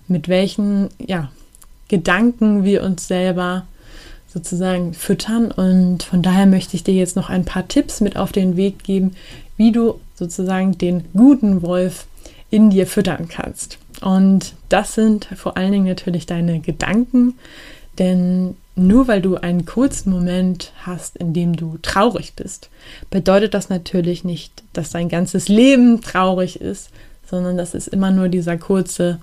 mit 0.09 0.29
welchen 0.29 0.89
ja, 0.99 1.31
Gedanken 1.89 2.65
wir 2.65 2.83
uns 2.83 3.07
selber 3.07 3.67
sozusagen 4.29 4.93
füttern. 4.95 5.51
Und 5.51 6.03
von 6.03 6.23
daher 6.23 6.47
möchte 6.47 6.77
ich 6.77 6.85
dir 6.85 6.95
jetzt 6.95 7.17
noch 7.17 7.31
ein 7.31 7.45
paar 7.45 7.69
Tipps 7.69 8.01
mit 8.01 8.17
auf 8.17 8.33
den 8.33 8.57
Weg 8.57 8.83
geben, 8.83 9.15
wie 9.57 9.73
du 9.73 10.01
sozusagen 10.15 10.77
den 10.79 11.05
guten 11.15 11.63
Wolf 11.63 12.07
in 12.51 12.71
dir 12.71 12.87
füttern 12.87 13.29
kannst. 13.29 13.79
Und 14.03 14.55
das 14.69 14.95
sind 14.95 15.27
vor 15.37 15.57
allen 15.57 15.73
Dingen 15.73 15.87
natürlich 15.87 16.27
deine 16.27 16.61
Gedanken, 16.61 17.35
denn 17.99 18.57
nur 18.75 19.09
weil 19.09 19.23
du 19.23 19.37
einen 19.37 19.65
kurzen 19.65 20.11
Moment 20.11 20.73
hast, 20.83 21.17
in 21.17 21.33
dem 21.33 21.57
du 21.57 21.79
traurig 21.81 22.35
bist, 22.35 22.69
bedeutet 23.09 23.55
das 23.55 23.71
natürlich 23.71 24.23
nicht, 24.23 24.63
dass 24.75 24.91
dein 24.91 25.09
ganzes 25.09 25.49
Leben 25.49 26.03
traurig 26.03 26.61
ist, 26.61 26.91
sondern 27.29 27.57
das 27.57 27.75
ist 27.75 27.89
immer 27.89 28.11
nur 28.11 28.29
dieser 28.29 28.59
kurze 28.59 29.19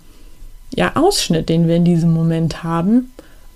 ja, 0.75 0.95
Ausschnitt, 0.95 1.49
den 1.49 1.67
wir 1.67 1.75
in 1.75 1.85
diesem 1.85 2.11
Moment 2.11 2.63
haben. 2.63 3.11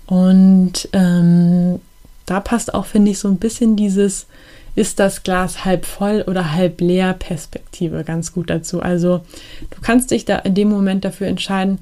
Und 0.06 0.88
ähm, 0.92 1.80
da 2.26 2.40
passt 2.40 2.72
auch, 2.74 2.86
finde 2.86 3.10
ich, 3.10 3.18
so 3.18 3.28
ein 3.28 3.38
bisschen 3.38 3.74
dieses, 3.74 4.26
ist 4.74 4.98
das 4.98 5.22
Glas 5.22 5.64
halb 5.64 5.84
voll 5.84 6.24
oder 6.26 6.52
halb 6.52 6.80
leer 6.80 7.12
Perspektive 7.14 8.04
ganz 8.04 8.32
gut 8.32 8.50
dazu. 8.50 8.80
Also 8.80 9.22
du 9.70 9.80
kannst 9.82 10.10
dich 10.10 10.24
da 10.24 10.38
in 10.38 10.54
dem 10.54 10.68
Moment 10.68 11.04
dafür 11.04 11.26
entscheiden, 11.26 11.78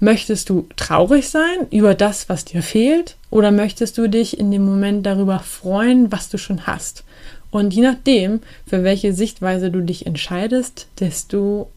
möchtest 0.00 0.50
du 0.50 0.66
traurig 0.76 1.28
sein 1.28 1.66
über 1.70 1.94
das, 1.94 2.28
was 2.28 2.44
dir 2.44 2.62
fehlt, 2.62 3.16
oder 3.30 3.50
möchtest 3.50 3.98
du 3.98 4.08
dich 4.08 4.38
in 4.38 4.50
dem 4.50 4.64
Moment 4.64 5.06
darüber 5.06 5.40
freuen, 5.40 6.12
was 6.12 6.28
du 6.28 6.38
schon 6.38 6.66
hast? 6.66 7.04
Und 7.50 7.72
je 7.72 7.82
nachdem, 7.82 8.40
für 8.66 8.84
welche 8.84 9.12
Sichtweise 9.12 9.70
du 9.70 9.80
dich 9.80 10.06
entscheidest, 10.06 10.88
desto, 10.98 11.70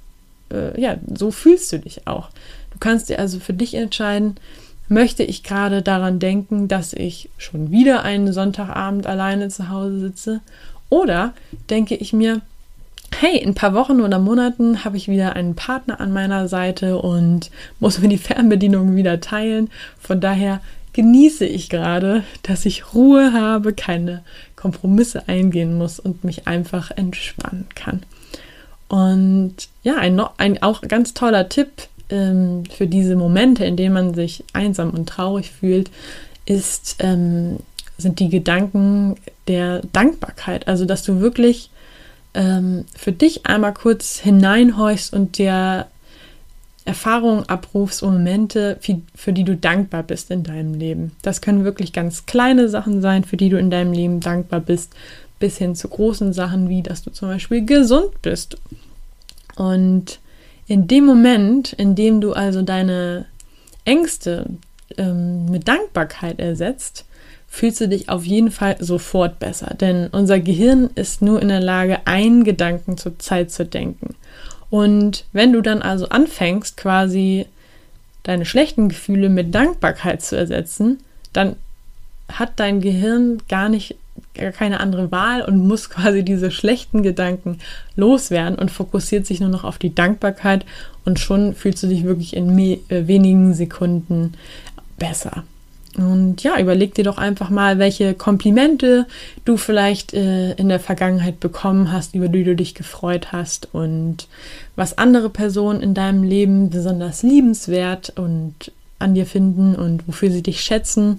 äh, 0.51 0.80
ja, 0.80 0.98
so 1.16 1.32
fühlst 1.32 1.72
du 1.72 1.80
dich 1.80 2.08
auch. 2.08 2.30
Du 2.72 2.80
kannst 2.80 3.10
dir 3.10 3.20
also 3.20 3.39
für 3.39 3.54
dich 3.54 3.75
entscheiden, 3.75 4.36
möchte 4.88 5.24
ich 5.24 5.44
gerade 5.44 5.82
daran 5.82 6.20
denken, 6.20 6.67
dass 6.67 6.94
ich 6.94 7.29
schon 7.38 7.72
wieder 7.72 8.03
einen 8.03 8.32
Sonntagabend 8.34 9.08
alleine 9.08 9.50
zu 9.50 9.70
Hause 9.70 10.00
sitze? 10.00 10.41
Oder 10.89 11.34
denke 11.70 11.96
ich 11.96 12.13
mir, 12.13 12.41
hey, 13.20 13.38
in 13.38 13.50
ein 13.50 13.56
paar 13.56 13.74
Wochen 13.74 14.01
oder 14.01 14.20
Monaten 14.20 14.84
habe 14.86 14.98
ich 14.98 15.08
wieder 15.08 15.36
einen 15.36 15.56
Partner 15.56 16.00
an 16.00 16.12
meiner 16.12 16.48
Seite 16.48 16.98
und 16.98 17.51
muss 17.79 18.00
mir 18.00 18.10
die 18.10 18.17
Fernbedienung 18.17 18.96
wieder 18.96 19.20
teilen. 19.20 19.70
Von 20.00 20.22
daher 20.22 20.62
genieße 20.94 21.46
ich 21.46 21.70
gerade, 21.70 22.24
dass 22.44 22.65
ich 22.65 22.94
Ruhe 22.94 23.34
habe, 23.34 23.74
keine 23.74 24.24
Kompromisse 24.56 25.27
eingehen 25.27 25.77
muss 25.77 26.00
und 26.00 26.24
mich 26.24 26.48
einfach 26.48 26.91
entspannen 26.91 27.67
kann. 27.75 28.03
Und 28.88 29.56
ja, 29.84 29.98
ein, 29.98 30.20
ein 30.38 30.63
auch 30.63 30.82
ganz 30.82 31.13
toller 31.13 31.50
Tipp 31.50 31.70
ähm, 32.09 32.63
für 32.65 32.87
diese 32.87 33.15
Momente, 33.15 33.65
in 33.65 33.75
denen 33.75 33.93
man 33.93 34.13
sich 34.13 34.43
einsam 34.53 34.91
und 34.91 35.07
traurig 35.07 35.51
fühlt, 35.51 35.91
ist, 36.45 36.97
ähm, 36.99 37.57
sind 37.97 38.19
die 38.19 38.29
Gedanken 38.29 39.15
der 39.47 39.81
Dankbarkeit. 39.93 40.67
Also, 40.67 40.85
dass 40.85 41.03
du 41.03 41.19
wirklich 41.19 41.69
ähm, 42.33 42.85
für 42.95 43.11
dich 43.11 43.45
einmal 43.45 43.73
kurz 43.73 44.19
hineinhorchst 44.19 45.13
und 45.13 45.37
dir 45.37 45.87
Erfahrungen 46.85 47.49
abrufst 47.49 48.01
und 48.01 48.13
Momente, 48.13 48.79
für, 49.13 49.33
die 49.33 49.43
du 49.43 49.57
dankbar 49.57 50.03
bist 50.03 50.31
in 50.31 50.43
deinem 50.43 50.73
Leben. 50.73 51.11
Das 51.21 51.41
können 51.41 51.65
wirklich 51.65 51.91
ganz 51.91 52.25
kleine 52.25 52.69
Sachen 52.69 53.01
sein, 53.01 53.25
für 53.25 53.35
die 53.35 53.49
du 53.49 53.59
in 53.59 53.69
deinem 53.69 53.91
Leben 53.91 54.21
dankbar 54.21 54.61
bist, 54.61 54.93
bis 55.37 55.57
hin 55.57 55.75
zu 55.75 55.89
großen 55.89 56.31
Sachen 56.31 56.69
wie, 56.69 56.81
dass 56.81 57.03
du 57.03 57.11
zum 57.11 57.27
Beispiel 57.27 57.65
gesund 57.65 58.21
bist. 58.21 58.57
Und 59.57 60.19
in 60.67 60.88
dem 60.88 61.05
Moment, 61.05 61.74
in 61.74 61.95
dem 61.95 62.21
du 62.21 62.33
also 62.33 62.62
deine 62.62 63.25
Ängste 63.86 64.47
ähm, 64.97 65.50
mit 65.50 65.67
Dankbarkeit 65.67 66.39
ersetzt, 66.39 67.05
fühlst 67.47 67.79
du 67.81 67.88
dich 67.88 68.09
auf 68.09 68.25
jeden 68.25 68.51
Fall 68.51 68.75
sofort 68.79 69.39
besser. 69.39 69.74
Denn 69.79 70.07
unser 70.07 70.39
Gehirn 70.39 70.89
ist 70.95 71.21
nur 71.21 71.41
in 71.41 71.47
der 71.47 71.62
Lage, 71.62 72.05
einen 72.05 72.43
Gedanken 72.43 72.97
zur 72.97 73.17
Zeit 73.19 73.51
zu 73.51 73.65
denken. 73.65 74.15
Und 74.69 75.25
wenn 75.31 75.53
du 75.53 75.62
dann 75.62 75.81
also 75.81 76.09
anfängst, 76.09 76.75
quasi 76.75 77.45
deine 78.24 78.45
schlechten 78.45 78.89
Gefühle 78.89 79.29
mit 79.29 79.55
Dankbarkeit 79.55 80.21
zu 80.21 80.36
ersetzen, 80.36 81.00
dann 81.31 81.55
hat 82.27 82.59
dein 82.59 82.81
Gehirn 82.81 83.41
gar 83.47 83.69
nicht 83.69 83.95
gar 84.38 84.51
keine 84.51 84.79
andere 84.79 85.12
Wahl 85.12 85.41
und 85.41 85.67
muss 85.67 85.89
quasi 85.91 86.24
diese 86.24 86.51
schlechten 86.51 87.03
Gedanken 87.03 87.60
loswerden 87.96 88.58
und 88.58 88.72
fokussiert 88.72 89.25
sich 89.25 89.39
nur 89.39 89.50
noch 89.50 89.63
auf 89.63 89.77
die 89.77 89.94
Dankbarkeit 89.94 90.65
und 91.06 91.20
schon 91.20 91.56
fühlst 91.56 91.84
du 91.84 91.88
dich 91.88 92.03
wirklich 92.03 92.36
in 92.36 92.58
äh, 92.58 92.77
wenigen 93.08 93.53
Sekunden 93.53 94.34
besser. 94.98 95.44
Und 95.98 96.44
ja, 96.44 96.60
überleg 96.60 96.94
dir 96.94 97.03
doch 97.03 97.17
einfach 97.17 97.50
mal, 97.50 97.79
welche 97.79 98.13
Komplimente 98.13 99.08
du 99.46 99.58
vielleicht 99.58 100.13
äh, 100.13 100.51
in 100.53 100.70
der 100.70 100.79
Vergangenheit 100.79 101.39
bekommen 101.39 101.91
hast, 101.91 102.13
über 102.13 102.27
die 102.27 102.44
du 102.44 102.56
dich 102.56 102.75
gefreut 102.75 103.32
hast 103.32 103.74
und 103.74 104.27
was 104.75 105.00
andere 105.00 105.29
Personen 105.29 105.82
in 105.82 105.96
deinem 105.96 106.22
Leben 106.22 106.70
besonders 106.70 107.24
liebenswert 107.24 108.13
und 108.15 108.72
an 109.00 109.15
dir 109.15 109.25
finden 109.25 109.75
und 109.75 110.08
wofür 110.08 110.29
sie 110.29 110.44
dich 110.44 110.62
schätzen 110.62 111.17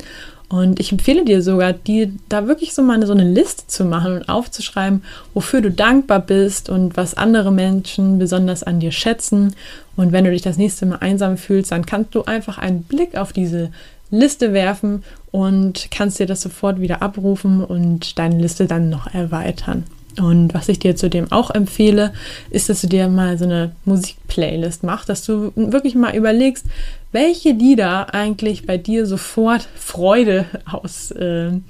und 0.48 0.80
ich 0.80 0.92
empfehle 0.92 1.24
dir 1.26 1.42
sogar, 1.42 1.74
dir 1.74 2.10
da 2.30 2.46
wirklich 2.46 2.72
so 2.72 2.82
mal 2.82 3.04
so 3.06 3.12
eine 3.12 3.30
Liste 3.30 3.66
zu 3.66 3.84
machen 3.84 4.14
und 4.14 4.28
aufzuschreiben, 4.30 5.02
wofür 5.34 5.60
du 5.60 5.70
dankbar 5.70 6.20
bist 6.20 6.70
und 6.70 6.96
was 6.96 7.14
andere 7.14 7.52
Menschen 7.52 8.18
besonders 8.18 8.62
an 8.62 8.80
dir 8.80 8.90
schätzen. 8.90 9.54
Und 9.94 10.12
wenn 10.12 10.24
du 10.24 10.30
dich 10.30 10.42
das 10.42 10.56
nächste 10.56 10.86
Mal 10.86 10.96
einsam 10.96 11.36
fühlst, 11.36 11.70
dann 11.70 11.84
kannst 11.84 12.14
du 12.14 12.24
einfach 12.24 12.56
einen 12.56 12.82
Blick 12.82 13.16
auf 13.16 13.34
diese 13.34 13.70
Liste 14.10 14.54
werfen 14.54 15.04
und 15.30 15.88
kannst 15.90 16.18
dir 16.18 16.26
das 16.26 16.40
sofort 16.40 16.80
wieder 16.80 17.02
abrufen 17.02 17.62
und 17.62 18.18
deine 18.18 18.40
Liste 18.40 18.66
dann 18.66 18.88
noch 18.88 19.12
erweitern. 19.12 19.84
Und 20.18 20.54
was 20.54 20.68
ich 20.68 20.78
dir 20.78 20.96
zudem 20.96 21.30
auch 21.30 21.50
empfehle, 21.50 22.12
ist, 22.50 22.68
dass 22.68 22.80
du 22.80 22.88
dir 22.88 23.08
mal 23.08 23.38
so 23.38 23.44
eine 23.44 23.72
Musikplaylist 23.84 24.82
machst, 24.82 25.08
dass 25.08 25.24
du 25.24 25.52
wirklich 25.54 25.94
mal 25.94 26.16
überlegst, 26.16 26.66
welche 27.12 27.50
Lieder 27.52 28.14
eigentlich 28.14 28.66
bei 28.66 28.76
dir 28.76 29.06
sofort 29.06 29.68
Freude 29.76 30.46
auslösen. 30.66 31.62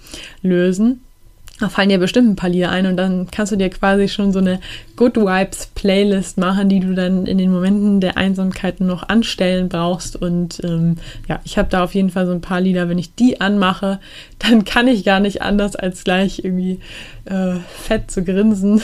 Da 1.60 1.68
fallen 1.68 1.88
dir 1.88 1.98
bestimmt 1.98 2.28
ein 2.28 2.36
paar 2.36 2.50
Lieder 2.50 2.70
ein 2.70 2.86
und 2.86 2.96
dann 2.96 3.28
kannst 3.32 3.50
du 3.50 3.56
dir 3.56 3.68
quasi 3.68 4.08
schon 4.08 4.32
so 4.32 4.38
eine 4.38 4.60
Good 4.94 5.16
Vibes 5.16 5.66
Playlist 5.74 6.38
machen, 6.38 6.68
die 6.68 6.78
du 6.78 6.94
dann 6.94 7.26
in 7.26 7.36
den 7.36 7.50
Momenten 7.50 8.00
der 8.00 8.16
Einsamkeit 8.16 8.80
noch 8.80 9.08
anstellen 9.08 9.68
brauchst. 9.68 10.14
Und 10.14 10.60
ähm, 10.62 10.98
ja, 11.28 11.40
ich 11.42 11.58
habe 11.58 11.68
da 11.68 11.82
auf 11.82 11.96
jeden 11.96 12.10
Fall 12.10 12.26
so 12.26 12.32
ein 12.32 12.40
paar 12.40 12.60
Lieder. 12.60 12.88
Wenn 12.88 12.98
ich 12.98 13.16
die 13.16 13.40
anmache, 13.40 13.98
dann 14.38 14.64
kann 14.64 14.86
ich 14.86 15.04
gar 15.04 15.18
nicht 15.18 15.42
anders 15.42 15.74
als 15.74 16.04
gleich 16.04 16.44
irgendwie 16.44 16.78
äh, 17.24 17.56
fett 17.76 18.08
zu 18.08 18.22
grinsen 18.22 18.80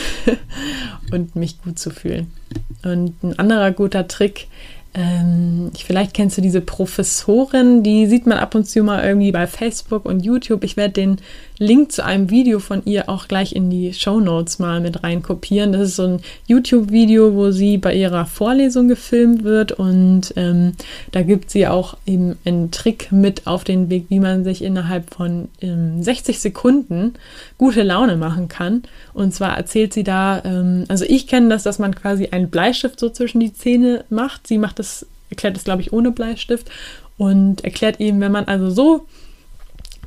und 1.12 1.36
mich 1.36 1.62
gut 1.62 1.78
zu 1.78 1.90
fühlen. 1.90 2.32
Und 2.82 3.22
ein 3.22 3.38
anderer 3.38 3.70
guter 3.70 4.08
Trick 4.08 4.48
Ähm, 4.96 5.72
vielleicht 5.76 6.14
kennst 6.14 6.38
du 6.38 6.40
diese 6.40 6.60
Professorin, 6.60 7.82
die 7.82 8.06
sieht 8.06 8.26
man 8.26 8.38
ab 8.38 8.54
und 8.54 8.64
zu 8.68 8.82
mal 8.84 9.04
irgendwie 9.04 9.32
bei 9.32 9.48
Facebook 9.48 10.04
und 10.04 10.24
YouTube. 10.24 10.62
Ich 10.62 10.76
werde 10.76 10.94
den 10.94 11.16
Link 11.58 11.92
zu 11.92 12.04
einem 12.04 12.30
Video 12.30 12.58
von 12.58 12.84
ihr 12.84 13.08
auch 13.08 13.28
gleich 13.28 13.54
in 13.54 13.70
die 13.70 13.94
Show 13.94 14.18
Notes 14.18 14.58
mal 14.58 14.80
mit 14.80 15.04
rein 15.04 15.22
kopieren. 15.22 15.72
Das 15.72 15.82
ist 15.82 15.96
so 15.96 16.04
ein 16.04 16.20
YouTube-Video, 16.48 17.34
wo 17.34 17.52
sie 17.52 17.78
bei 17.78 17.94
ihrer 17.94 18.26
Vorlesung 18.26 18.88
gefilmt 18.88 19.44
wird 19.44 19.70
und 19.70 20.32
ähm, 20.36 20.72
da 21.12 21.22
gibt 21.22 21.50
sie 21.50 21.68
auch 21.68 21.96
eben 22.06 22.36
einen 22.44 22.72
Trick 22.72 23.12
mit 23.12 23.46
auf 23.46 23.62
den 23.62 23.88
Weg, 23.88 24.06
wie 24.08 24.18
man 24.18 24.42
sich 24.42 24.62
innerhalb 24.62 25.14
von 25.14 25.48
ähm, 25.60 26.02
60 26.02 26.40
Sekunden 26.40 27.14
gute 27.56 27.84
Laune 27.84 28.16
machen 28.16 28.48
kann. 28.48 28.82
Und 29.12 29.32
zwar 29.32 29.56
erzählt 29.56 29.94
sie 29.94 30.02
da, 30.02 30.42
ähm, 30.44 30.86
also 30.88 31.04
ich 31.06 31.28
kenne 31.28 31.50
das, 31.50 31.62
dass 31.62 31.78
man 31.78 31.94
quasi 31.94 32.28
einen 32.32 32.50
Bleistift 32.50 32.98
so 32.98 33.10
zwischen 33.10 33.38
die 33.38 33.52
Zähne 33.52 34.04
macht. 34.10 34.48
Sie 34.48 34.58
macht 34.58 34.80
das, 34.80 35.06
erklärt 35.30 35.54
das, 35.54 35.64
glaube 35.64 35.82
ich, 35.82 35.92
ohne 35.92 36.10
Bleistift 36.10 36.68
und 37.16 37.62
erklärt 37.62 38.00
eben, 38.00 38.20
wenn 38.20 38.32
man 38.32 38.46
also 38.46 38.70
so 38.70 39.06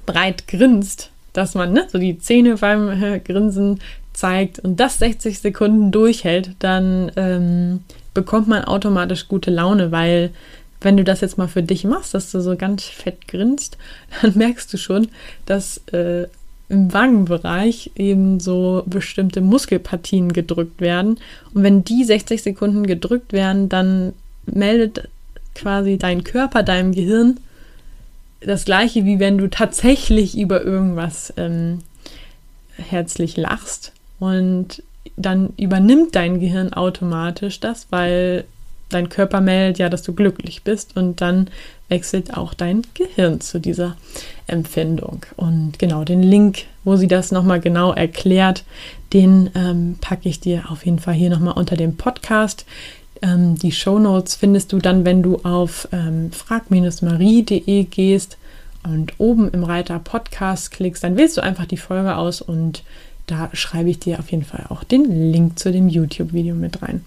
breit 0.06 0.48
grinst, 0.48 1.12
dass 1.38 1.54
man 1.54 1.72
ne, 1.72 1.88
so 1.92 2.00
die 2.00 2.18
Zähne 2.18 2.56
beim 2.56 2.90
äh, 2.90 3.20
Grinsen 3.20 3.80
zeigt 4.12 4.58
und 4.58 4.80
das 4.80 4.98
60 4.98 5.38
Sekunden 5.38 5.92
durchhält, 5.92 6.56
dann 6.58 7.12
ähm, 7.16 7.82
bekommt 8.16 8.48
man 8.48 8.64
automatisch 8.64 9.28
gute 9.28 9.52
Laune, 9.52 9.92
weil 9.92 10.32
wenn 10.82 10.98
du 10.98 11.04
das 11.04 11.22
jetzt 11.22 11.38
mal 11.38 11.48
für 11.48 11.62
dich 11.62 11.84
machst, 11.84 12.16
dass 12.16 12.32
du 12.32 12.42
so 12.42 12.56
ganz 12.56 12.86
fett 12.86 13.28
grinst, 13.28 13.78
dann 14.22 14.34
merkst 14.36 14.74
du 14.74 14.78
schon, 14.78 15.10
dass 15.46 15.78
äh, 15.92 16.26
im 16.70 16.92
Wangenbereich 16.92 17.92
eben 17.96 18.40
so 18.40 18.82
bestimmte 18.88 19.42
Muskelpartien 19.42 20.34
gedrückt 20.34 20.82
werden. 20.82 21.20
Und 21.54 21.62
wenn 21.62 21.84
die 21.84 22.04
60 22.04 22.42
Sekunden 22.42 22.88
gedrückt 22.88 23.32
werden, 23.32 23.70
dann 23.70 24.14
meldet 24.48 25.08
quasi 25.54 26.00
dein 26.00 26.24
Körper 26.24 26.64
deinem 26.64 26.94
Gehirn 26.94 27.40
das 28.42 28.66
gleiche, 28.66 29.06
wie 29.06 29.20
wenn 29.20 29.38
du 29.38 29.50
tatsächlich 29.50 30.38
über 30.38 30.64
irgendwas 30.64 31.34
ähm, 31.38 31.80
herzlich 32.78 33.38
lachst. 33.38 33.94
Und 34.20 34.84
dann 35.16 35.54
übernimmt 35.58 36.16
dein 36.16 36.40
Gehirn 36.40 36.74
automatisch 36.74 37.60
das, 37.60 37.88
weil 37.90 38.46
dein 38.90 39.10
Körper 39.10 39.42
meldet 39.42 39.80
ja, 39.80 39.90
dass 39.90 40.04
du 40.04 40.14
glücklich 40.14 40.64
bist 40.64 40.96
und 40.96 41.20
dann 41.22 41.50
wechselt 41.90 42.36
auch 42.38 42.54
dein 42.54 42.84
Gehirn 42.94 43.42
zu 43.42 43.60
dieser 43.60 43.96
Empfindung. 44.46 45.26
Und 45.36 45.80
genau, 45.80 46.04
den 46.04 46.24
Link, 46.24 46.66
wo 46.84 46.96
sie 46.96 47.08
das 47.08 47.32
nochmal 47.32 47.60
genau 47.60 47.94
erklärt, 47.94 48.64
den 49.14 49.50
ähm, 49.56 49.98
packe 50.00 50.30
ich 50.30 50.40
dir 50.40 50.66
auf 50.70 50.86
jeden 50.86 51.00
Fall 51.00 51.14
hier 51.14 51.30
nochmal 51.30 51.56
unter 51.56 51.76
dem 51.76 51.98
Podcast. 51.98 52.66
Ähm, 53.22 53.56
die 53.56 53.72
Show 53.72 54.00
Notes 54.00 54.36
findest 54.36 54.74
du 54.74 54.80
dann, 54.80 55.06
wenn 55.06 55.24
du 55.24 55.38
auf 55.44 55.88
ähm, 55.92 56.32
frag-marie.de 56.32 57.84
gehst 57.86 58.38
und 58.84 59.14
oben 59.18 59.50
im 59.52 59.64
Reiter 59.64 60.00
Podcast 60.00 60.72
klickst, 60.72 61.04
dann 61.04 61.18
wählst 61.18 61.38
du 61.38 61.42
einfach 61.42 61.66
die 61.66 61.78
Folge 61.78 62.16
aus 62.16 62.42
und 62.42 62.84
da 63.28 63.50
schreibe 63.54 63.90
ich 63.90 64.00
dir 64.00 64.20
auf 64.20 64.32
jeden 64.32 64.46
Fall 64.46 64.66
auch 64.70 64.84
den 64.84 65.32
Link 65.32 65.60
zu 65.60 65.72
dem 65.72 65.90
YouTube-Video 65.90 66.56
mit 66.56 66.82
rein. 66.82 67.04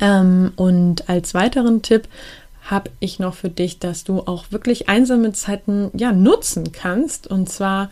Ähm, 0.00 0.52
und 0.56 1.08
als 1.08 1.34
weiteren 1.34 1.82
Tipp 1.82 2.08
habe 2.62 2.90
ich 3.00 3.18
noch 3.18 3.34
für 3.34 3.48
dich, 3.48 3.78
dass 3.78 4.04
du 4.04 4.20
auch 4.20 4.46
wirklich 4.50 4.88
einsame 4.88 5.32
Zeiten 5.32 5.90
ja 5.94 6.12
nutzen 6.12 6.72
kannst. 6.72 7.26
Und 7.26 7.48
zwar 7.48 7.90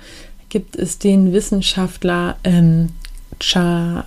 gibt 0.49 0.77
es 0.77 0.99
den 0.99 1.33
Wissenschaftler 1.33 2.37
ähm, 2.45 2.91
Cha 3.39 4.07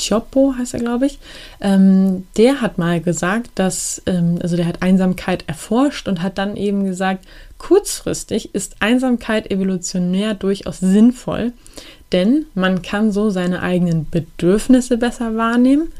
Cioppo 0.00 0.54
heißt 0.56 0.74
er, 0.74 0.80
glaube 0.80 1.06
ich. 1.06 1.18
Ähm, 1.60 2.26
der 2.36 2.60
hat 2.60 2.78
mal 2.78 3.00
gesagt, 3.00 3.50
dass, 3.54 4.02
ähm, 4.06 4.38
also 4.42 4.56
der 4.56 4.66
hat 4.66 4.82
Einsamkeit 4.82 5.44
erforscht 5.46 6.08
und 6.08 6.22
hat 6.22 6.38
dann 6.38 6.56
eben 6.56 6.84
gesagt, 6.84 7.26
kurzfristig 7.58 8.54
ist 8.54 8.76
Einsamkeit 8.80 9.50
evolutionär 9.50 10.34
durchaus 10.34 10.80
sinnvoll, 10.80 11.52
denn 12.12 12.46
man 12.54 12.82
kann 12.82 13.12
so 13.12 13.30
seine 13.30 13.62
eigenen 13.62 14.08
Bedürfnisse 14.10 14.96
besser 14.96 15.36
wahrnehmen, 15.36 15.92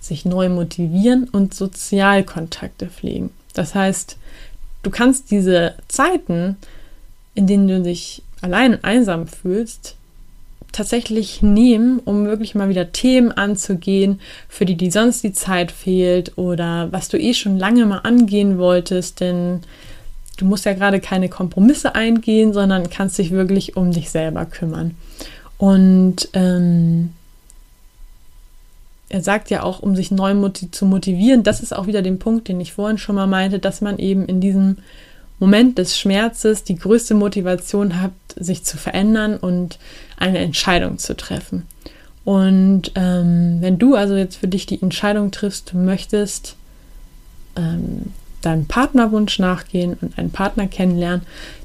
sich 0.00 0.24
neu 0.24 0.48
motivieren 0.48 1.28
und 1.30 1.54
Sozialkontakte 1.54 2.86
pflegen. 2.86 3.30
Das 3.54 3.74
heißt, 3.74 4.18
du 4.82 4.90
kannst 4.90 5.30
diese 5.30 5.74
Zeiten, 5.88 6.56
in 7.34 7.46
denen 7.46 7.68
du 7.68 7.80
dich 7.80 8.22
allein 8.42 8.74
und 8.74 8.84
einsam 8.84 9.26
fühlst, 9.26 9.96
tatsächlich 10.74 11.40
nehmen, 11.40 12.00
um 12.04 12.26
wirklich 12.26 12.54
mal 12.54 12.68
wieder 12.68 12.92
Themen 12.92 13.30
anzugehen, 13.32 14.20
für 14.48 14.66
die 14.66 14.76
die 14.76 14.90
sonst 14.90 15.22
die 15.22 15.32
Zeit 15.32 15.70
fehlt 15.70 16.36
oder 16.36 16.88
was 16.90 17.08
du 17.08 17.18
eh 17.18 17.32
schon 17.32 17.58
lange 17.58 17.86
mal 17.86 17.98
angehen 17.98 18.58
wolltest, 18.58 19.20
denn 19.20 19.60
du 20.36 20.44
musst 20.44 20.64
ja 20.64 20.74
gerade 20.74 20.98
keine 20.98 21.28
Kompromisse 21.28 21.94
eingehen, 21.94 22.52
sondern 22.52 22.90
kannst 22.90 23.18
dich 23.18 23.30
wirklich 23.30 23.76
um 23.76 23.92
dich 23.92 24.10
selber 24.10 24.44
kümmern. 24.46 24.96
Und 25.58 26.28
ähm, 26.32 27.10
er 29.08 29.22
sagt 29.22 29.50
ja 29.50 29.62
auch, 29.62 29.78
um 29.78 29.94
sich 29.94 30.10
neu 30.10 30.34
zu 30.50 30.86
motivieren, 30.86 31.44
das 31.44 31.60
ist 31.60 31.74
auch 31.74 31.86
wieder 31.86 32.02
den 32.02 32.18
Punkt, 32.18 32.48
den 32.48 32.60
ich 32.60 32.72
vorhin 32.72 32.98
schon 32.98 33.14
mal 33.14 33.28
meinte, 33.28 33.60
dass 33.60 33.80
man 33.80 33.98
eben 33.98 34.26
in 34.26 34.40
diesem 34.40 34.78
Moment 35.38 35.78
des 35.78 35.98
Schmerzes 35.98 36.64
die 36.64 36.76
größte 36.76 37.14
Motivation 37.14 38.00
hat, 38.00 38.12
sich 38.36 38.64
zu 38.64 38.76
verändern 38.76 39.36
und 39.36 39.78
eine 40.16 40.38
Entscheidung 40.38 40.98
zu 40.98 41.16
treffen. 41.16 41.66
Und 42.24 42.92
ähm, 42.94 43.58
wenn 43.60 43.78
du 43.78 43.94
also 43.94 44.14
jetzt 44.14 44.36
für 44.36 44.48
dich 44.48 44.66
die 44.66 44.80
Entscheidung 44.80 45.30
triffst, 45.30 45.72
du 45.72 45.78
möchtest 45.78 46.56
ähm, 47.56 48.12
deinem 48.40 48.66
Partnerwunsch 48.66 49.38
nachgehen 49.38 49.96
und 50.00 50.18
einen 50.18 50.30
Partner 50.30 50.66
kennenlernen, 50.66 51.22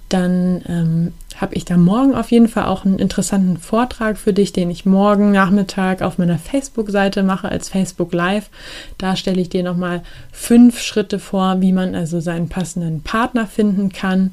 dann 0.10 0.62
ähm, 0.68 1.14
habe 1.38 1.56
ich 1.56 1.66
da 1.66 1.78
morgen 1.78 2.16
auf 2.16 2.32
jeden 2.32 2.48
Fall 2.48 2.66
auch 2.66 2.84
einen 2.84 3.00
interessanten 3.00 3.58
Vortrag 3.58 4.18
für 4.18 4.34
dich, 4.34 4.52
den 4.52 4.70
ich 4.70 4.86
morgen 4.86 5.32
Nachmittag 5.32 6.02
auf 6.02 6.18
meiner 6.18 6.40
Facebook-Seite 6.40 7.24
mache 7.24 7.50
als 7.50 7.70
Facebook 7.70 8.14
Live. 8.14 8.50
Da 8.98 9.16
stelle 9.16 9.40
ich 9.40 9.50
dir 9.50 9.64
nochmal 9.64 10.02
fünf 10.32 10.80
Schritte 10.80 11.20
vor, 11.20 11.62
wie 11.62 11.72
man 11.72 11.96
also 11.96 12.20
seinen 12.20 12.50
passenden 12.50 13.02
Partner 13.02 13.48
finden 13.48 13.92
kann. 13.92 14.32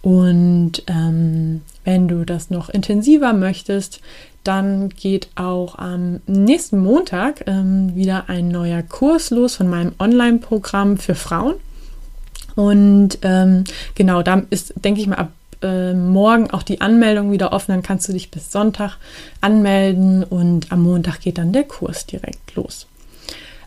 Und 0.00 0.84
ähm, 0.86 1.62
wenn 1.84 2.06
du 2.06 2.24
das 2.24 2.48
noch 2.48 2.68
intensiver 2.68 3.32
möchtest, 3.32 4.00
dann 4.44 4.90
geht 4.90 5.28
auch 5.34 5.76
am 5.76 6.20
nächsten 6.26 6.78
Montag 6.78 7.42
ähm, 7.48 7.96
wieder 7.96 8.28
ein 8.28 8.48
neuer 8.48 8.82
Kurs 8.82 9.30
los 9.30 9.56
von 9.56 9.68
meinem 9.68 9.92
Online-Programm 9.98 10.98
für 10.98 11.16
Frauen. 11.16 11.54
Und 12.56 13.18
ähm, 13.22 13.64
genau, 13.94 14.22
da 14.22 14.42
ist, 14.50 14.74
denke 14.76 15.00
ich 15.00 15.06
mal, 15.06 15.16
ab 15.16 15.30
äh, 15.62 15.94
morgen 15.94 16.50
auch 16.50 16.62
die 16.62 16.80
Anmeldung 16.80 17.30
wieder 17.30 17.52
offen. 17.52 17.72
Dann 17.72 17.82
kannst 17.82 18.08
du 18.08 18.12
dich 18.12 18.30
bis 18.30 18.50
Sonntag 18.50 18.96
anmelden 19.40 20.24
und 20.24 20.72
am 20.72 20.82
Montag 20.82 21.20
geht 21.20 21.38
dann 21.38 21.52
der 21.52 21.64
Kurs 21.64 22.06
direkt 22.06 22.54
los. 22.56 22.86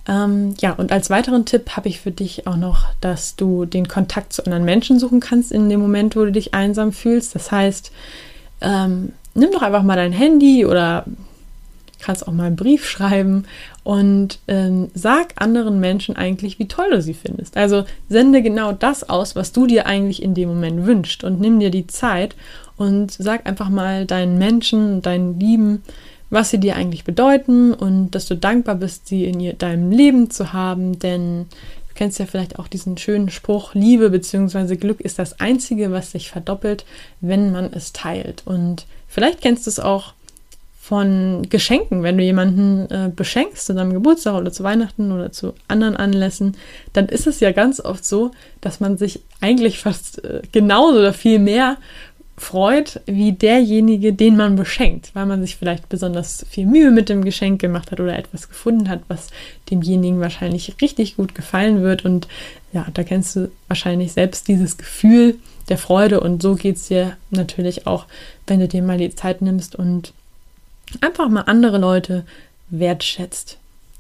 Ähm, 0.08 0.56
ja, 0.60 0.74
und 0.74 0.92
als 0.92 1.10
weiteren 1.10 1.46
Tipp 1.46 1.78
habe 1.78 1.88
ich 1.88 2.00
für 2.00 2.12
dich 2.12 2.48
auch 2.48 2.58
noch, 2.58 2.88
dass 3.00 3.36
du 3.36 3.66
den 3.66 3.88
Kontakt 3.88 4.34
zu 4.34 4.44
anderen 4.46 4.66
Menschen 4.66 5.00
suchen 5.00 5.20
kannst 5.20 5.52
in 5.52 5.70
dem 5.70 5.80
Moment, 5.80 6.16
wo 6.16 6.26
du 6.26 6.32
dich 6.32 6.54
einsam 6.54 6.92
fühlst. 6.92 7.36
Das 7.36 7.52
heißt, 7.52 7.92
ähm, 8.62 9.14
nimm 9.36 9.52
doch 9.52 9.62
einfach 9.62 9.84
mal 9.84 9.96
dein 9.96 10.12
Handy 10.12 10.66
oder 10.66 11.06
kannst 12.00 12.28
auch 12.28 12.34
mal 12.34 12.46
einen 12.46 12.56
Brief 12.56 12.88
schreiben 12.88 13.46
und 13.84 14.40
ähm, 14.48 14.90
sag 14.94 15.34
anderen 15.36 15.80
Menschen 15.80 16.16
eigentlich, 16.16 16.60
wie 16.60 16.68
toll 16.68 16.90
du 16.92 17.02
sie 17.02 17.14
findest. 17.14 17.58
Also 17.58 17.86
sende 18.08 18.42
genau 18.42 18.72
das 18.72 19.10
aus, 19.10 19.36
was 19.36 19.52
du 19.52 19.68
dir 19.68 19.86
eigentlich 19.86 20.22
in 20.22 20.34
dem 20.34 20.50
Moment 20.50 20.86
wünschst 20.86 21.24
und 21.24 21.40
nimm 21.40 21.60
dir 21.60 21.72
die 21.72 21.88
Zeit 21.88 22.36
und 22.78 23.12
sag 23.12 23.46
einfach 23.46 23.70
mal 23.70 24.06
deinen 24.06 24.38
Menschen, 24.38 25.02
deinen 25.02 25.40
Lieben, 25.40 25.84
was 26.30 26.52
sie 26.52 26.60
dir 26.60 26.76
eigentlich 26.76 27.04
bedeuten 27.04 27.74
und 27.74 28.12
dass 28.12 28.28
du 28.28 28.36
dankbar 28.36 28.76
bist, 28.76 29.08
sie 29.08 29.26
in 29.26 29.58
deinem 29.58 29.92
Leben 29.92 30.30
zu 30.30 30.54
haben, 30.54 31.00
denn 31.00 31.48
du 31.88 31.94
kennst 31.96 32.20
ja 32.20 32.26
vielleicht 32.26 32.60
auch 32.60 32.68
diesen 32.68 32.98
schönen 32.98 33.30
Spruch, 33.30 33.74
Liebe 33.74 34.10
bzw. 34.10 34.76
Glück 34.76 35.02
ist 35.02 35.20
das 35.20 35.40
Einzige, 35.40 35.92
was 35.92 36.12
sich 36.12 36.30
verdoppelt, 36.30 36.86
wenn 37.20 37.52
man 37.52 37.74
es 37.74 37.94
teilt. 37.94 38.44
Und 38.46 38.86
vielleicht 39.08 39.42
kennst 39.42 39.66
du 39.66 39.72
es 39.72 39.80
auch 39.80 40.14
von 40.90 41.44
Geschenken. 41.50 42.02
Wenn 42.02 42.18
du 42.18 42.24
jemanden 42.24 42.90
äh, 42.90 43.12
beschenkst 43.16 43.68
zu 43.68 43.76
deinem 43.76 43.94
Geburtstag 43.94 44.34
oder 44.34 44.52
zu 44.52 44.64
Weihnachten 44.64 45.12
oder 45.12 45.32
zu 45.32 45.54
anderen 45.68 45.96
Anlässen, 45.96 46.58
dann 46.94 47.06
ist 47.06 47.28
es 47.28 47.40
ja 47.42 47.52
ganz 47.52 47.80
oft 47.80 48.04
so, 48.04 48.32
dass 48.60 48.80
man 48.80 48.98
sich 48.98 49.20
eigentlich 49.40 49.78
fast 49.78 50.24
äh, 50.26 50.42
genauso 50.52 50.98
oder 50.98 51.14
viel 51.14 51.38
mehr 51.38 51.78
freut 52.38 53.02
wie 53.06 53.34
derjenige, 53.34 54.14
den 54.14 54.36
man 54.36 54.56
beschenkt, 54.56 55.12
weil 55.14 55.28
man 55.28 55.42
sich 55.42 55.58
vielleicht 55.58 55.90
besonders 55.90 56.44
viel 56.50 56.66
Mühe 56.66 56.90
mit 56.90 57.08
dem 57.08 57.24
Geschenk 57.24 57.62
gemacht 57.62 57.92
hat 57.92 58.00
oder 58.00 58.18
etwas 58.18 58.50
gefunden 58.50 58.90
hat, 58.90 59.02
was 59.10 59.28
demjenigen 59.70 60.20
wahrscheinlich 60.22 60.74
richtig 60.82 61.18
gut 61.18 61.36
gefallen 61.36 61.84
wird. 61.84 62.04
Und 62.04 62.28
ja, 62.74 62.88
da 62.96 63.04
kennst 63.04 63.36
du 63.36 63.52
wahrscheinlich 63.68 64.14
selbst 64.14 64.48
dieses 64.48 64.80
Gefühl 64.80 65.36
der 65.68 65.78
Freude 65.78 66.20
und 66.20 66.42
so 66.42 66.56
geht 66.56 66.78
es 66.78 66.88
dir 66.88 67.16
natürlich 67.30 67.86
auch, 67.86 68.08
wenn 68.48 68.60
du 68.60 68.68
dir 68.68 68.82
mal 68.82 68.98
die 68.98 69.14
Zeit 69.14 69.44
nimmst 69.44 69.76
und 69.76 70.14
einfach 71.02 71.30
mal 71.30 71.42
andere 71.42 71.78
Leute 71.78 72.26
wertschätzt. 72.70 73.58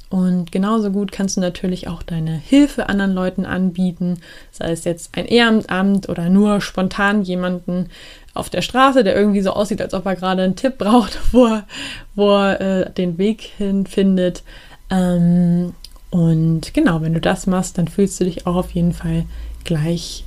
Und 0.09 0.51
genauso 0.51 0.89
gut 0.89 1.11
kannst 1.11 1.37
du 1.37 1.41
natürlich 1.41 1.87
auch 1.87 2.01
deine 2.01 2.31
Hilfe 2.31 2.89
anderen 2.89 3.13
Leuten 3.13 3.45
anbieten, 3.45 4.21
sei 4.51 4.71
es 4.71 4.83
jetzt 4.83 5.15
ein 5.15 5.25
Ehrenamt 5.25 6.09
oder 6.09 6.29
nur 6.29 6.61
spontan 6.61 7.21
jemanden 7.21 7.89
auf 8.33 8.49
der 8.49 8.63
Straße, 8.63 9.03
der 9.03 9.15
irgendwie 9.15 9.41
so 9.41 9.51
aussieht, 9.51 9.81
als 9.81 9.93
ob 9.93 10.05
er 10.07 10.15
gerade 10.15 10.41
einen 10.41 10.55
Tipp 10.55 10.77
braucht, 10.79 11.19
wo 11.31 11.45
er, 11.45 11.67
wo 12.15 12.31
er 12.31 12.61
äh, 12.61 12.91
den 12.91 13.19
Weg 13.19 13.41
hinfindet. 13.41 14.41
Ähm, 14.89 15.73
und 16.09 16.73
genau, 16.73 17.01
wenn 17.01 17.13
du 17.13 17.21
das 17.21 17.45
machst, 17.45 17.77
dann 17.77 17.87
fühlst 17.87 18.19
du 18.19 18.23
dich 18.23 18.47
auch 18.47 18.55
auf 18.55 18.71
jeden 18.71 18.93
Fall 18.93 19.25
gleich 19.63 20.23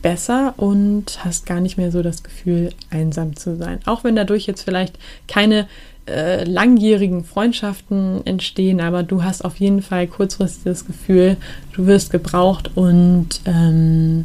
besser 0.00 0.54
und 0.56 1.24
hast 1.24 1.44
gar 1.44 1.60
nicht 1.60 1.76
mehr 1.76 1.90
so 1.90 2.02
das 2.02 2.22
Gefühl, 2.22 2.72
einsam 2.88 3.36
zu 3.36 3.56
sein. 3.56 3.80
Auch 3.84 4.04
wenn 4.04 4.16
dadurch 4.16 4.46
jetzt 4.46 4.62
vielleicht 4.62 4.98
keine 5.28 5.66
äh, 6.06 6.44
langjährigen 6.44 7.24
Freundschaften 7.24 8.24
entstehen, 8.26 8.80
aber 8.80 9.02
du 9.02 9.24
hast 9.24 9.44
auf 9.44 9.56
jeden 9.56 9.82
Fall 9.82 10.06
kurzfristig 10.06 10.64
das 10.64 10.86
Gefühl, 10.86 11.36
du 11.72 11.86
wirst 11.86 12.10
gebraucht 12.10 12.70
und 12.74 13.40
ähm, 13.44 14.24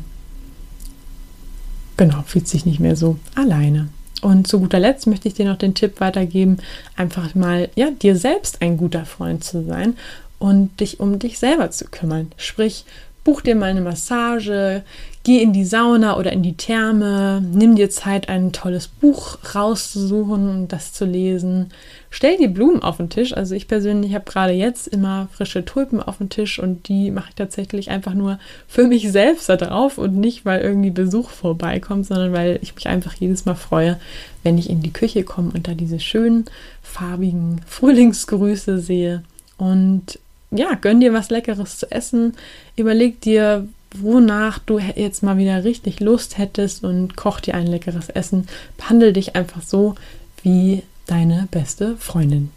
genau, 1.98 2.22
fühlst 2.26 2.54
dich 2.54 2.66
nicht 2.66 2.80
mehr 2.80 2.96
so 2.96 3.18
alleine. 3.36 3.90
Und 4.22 4.48
zu 4.48 4.60
guter 4.60 4.80
Letzt 4.80 5.08
möchte 5.08 5.28
ich 5.28 5.34
dir 5.34 5.46
noch 5.46 5.58
den 5.58 5.74
Tipp 5.74 6.00
weitergeben, 6.00 6.58
einfach 6.96 7.34
mal 7.34 7.70
ja, 7.76 7.90
dir 7.90 8.16
selbst 8.16 8.62
ein 8.62 8.78
guter 8.78 9.06
Freund 9.06 9.44
zu 9.44 9.66
sein 9.66 9.96
und 10.38 10.80
dich 10.80 11.00
um 11.00 11.18
dich 11.18 11.40
selber 11.40 11.72
zu 11.72 11.86
kümmern. 11.86 12.32
Sprich, 12.38 12.86
buch 13.24 13.42
dir 13.42 13.56
mal 13.56 13.70
eine 13.70 13.82
Massage, 13.82 14.84
geh 15.24 15.42
in 15.42 15.54
die 15.54 15.66
Sauna 15.66 16.18
oder 16.18 16.34
in 16.34 16.42
die 16.42 16.58
Therme, 16.58 17.42
nimm 17.42 17.76
dir 17.76 17.92
Zeit, 17.92 18.30
ein 18.30 18.52
tolles 18.52 18.88
Buch 18.88 19.38
rauszusuchen 19.54 20.50
und 20.50 20.68
das 20.70 20.94
zu 20.94 21.06
lesen. 21.06 21.72
Stell 22.10 22.38
die 22.38 22.48
Blumen 22.48 22.82
auf 22.82 22.98
den 22.98 23.10
Tisch. 23.10 23.34
Also 23.36 23.54
ich 23.54 23.68
persönlich 23.68 24.16
habe 24.16 24.26
gerade 24.26 24.54
jetzt 24.54 24.88
immer 24.88 25.30
frische 25.32 25.64
Tulpen 25.64 26.02
auf 26.02 26.18
dem 26.18 26.30
Tisch 26.30 26.58
und 26.58 26.88
die 26.88 27.12
mache 27.12 27.30
ich 27.30 27.36
tatsächlich 27.36 27.92
einfach 27.92 28.16
nur 28.16 28.40
für 28.68 28.88
mich 28.88 29.12
selbst 29.12 29.48
da 29.50 29.56
drauf 29.56 30.00
und 30.00 30.16
nicht, 30.16 30.44
weil 30.44 30.62
irgendwie 30.62 30.92
Besuch 30.92 31.30
vorbeikommt, 31.30 32.08
sondern 32.08 32.34
weil 32.34 32.60
ich 32.62 32.74
mich 32.74 32.88
einfach 32.88 33.14
jedes 33.14 33.46
Mal 33.46 33.56
freue, 33.56 34.00
wenn 34.42 34.58
ich 34.58 34.70
in 34.70 34.82
die 34.82 34.94
Küche 34.94 35.24
komme 35.24 35.52
und 35.54 35.68
da 35.68 35.76
diese 35.76 36.00
schönen 36.00 36.46
farbigen 36.82 37.62
Frühlingsgrüße 37.68 38.80
sehe. 38.80 39.24
Und 39.58 40.18
ja, 40.52 40.76
gönn 40.76 41.00
dir 41.00 41.14
was 41.14 41.30
Leckeres 41.30 41.78
zu 41.78 41.92
essen. 41.92 42.36
Überleg 42.76 43.22
dir, 43.22 43.68
wonach 43.96 44.60
du 44.60 44.80
jetzt 44.80 45.24
mal 45.24 45.38
wieder 45.38 45.64
richtig 45.64 46.00
Lust 46.00 46.38
hättest 46.38 46.84
und 46.84 47.16
koch 47.16 47.40
dir 47.40 47.56
ein 47.56 47.68
leckeres 47.68 48.10
Essen. 48.10 48.48
Behandle 48.78 49.14
dich 49.14 49.36
einfach 49.36 49.62
so 49.62 49.96
wie 50.44 50.84
deine 51.08 51.48
beste 51.52 51.98
Freundin. 51.98 52.52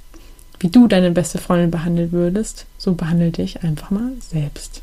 Wie 0.61 0.69
du 0.69 0.87
deine 0.87 1.11
beste 1.11 1.39
Freundin 1.39 1.71
behandeln 1.71 2.13
würdest, 2.13 2.67
so 2.79 2.95
behandle 2.95 3.31
dich 3.31 3.63
einfach 3.63 3.91
mal 3.91 4.13
selbst. 4.21 4.83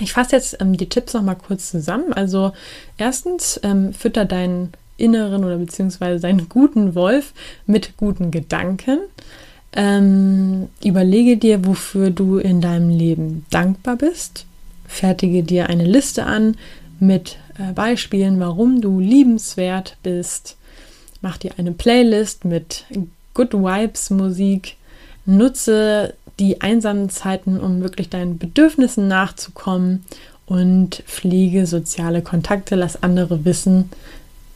Ich 0.00 0.12
fasse 0.12 0.36
jetzt 0.36 0.56
ähm, 0.60 0.76
die 0.76 0.88
Tipps 0.88 1.14
noch 1.14 1.22
mal 1.22 1.36
kurz 1.36 1.70
zusammen. 1.70 2.12
Also 2.12 2.52
erstens, 2.98 3.60
ähm, 3.62 3.92
fütter 3.92 4.24
deinen 4.24 4.72
inneren 4.96 5.44
oder 5.44 5.58
beziehungsweise 5.58 6.20
deinen 6.20 6.48
guten 6.48 6.94
Wolf 6.94 7.32
mit 7.66 7.96
guten 7.96 8.30
Gedanken. 8.30 9.00
Ähm, 9.76 10.68
überlege 10.84 11.36
dir, 11.36 11.64
wofür 11.66 12.10
du 12.10 12.38
in 12.38 12.60
deinem 12.60 12.90
Leben 12.90 13.44
dankbar 13.50 13.96
bist. 13.96 14.46
Fertige 14.86 15.42
dir 15.42 15.68
eine 15.68 15.84
Liste 15.84 16.24
an 16.24 16.56
mit 17.00 17.38
äh, 17.58 17.72
Beispielen, 17.72 18.38
warum 18.38 18.80
du 18.80 19.00
liebenswert 19.00 19.96
bist. 20.02 20.56
Mach 21.22 21.38
dir 21.38 21.52
eine 21.58 21.72
Playlist 21.72 22.44
mit 22.44 22.84
Good 23.34 23.54
Vibes 23.54 24.10
Musik. 24.10 24.76
Nutze 25.26 26.14
die 26.38 26.60
einsamen 26.60 27.10
Zeiten, 27.10 27.58
um 27.58 27.80
wirklich 27.80 28.10
deinen 28.10 28.38
Bedürfnissen 28.38 29.08
nachzukommen 29.08 30.04
und 30.46 31.02
pflege 31.06 31.66
soziale 31.66 32.22
Kontakte. 32.22 32.76
Lass 32.76 33.02
andere 33.02 33.44
wissen, 33.44 33.90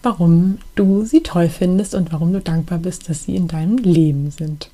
warum 0.02 0.59
du 0.76 1.04
sie 1.04 1.22
toll 1.22 1.48
findest 1.48 1.94
und 1.94 2.12
warum 2.12 2.33
du 2.33 2.40
dankbar 2.40 2.78
bist, 2.78 3.09
dass 3.09 3.24
sie 3.24 3.35
in 3.35 3.48
deinem 3.48 3.78
Leben 3.78 4.31
sind. 4.31 4.70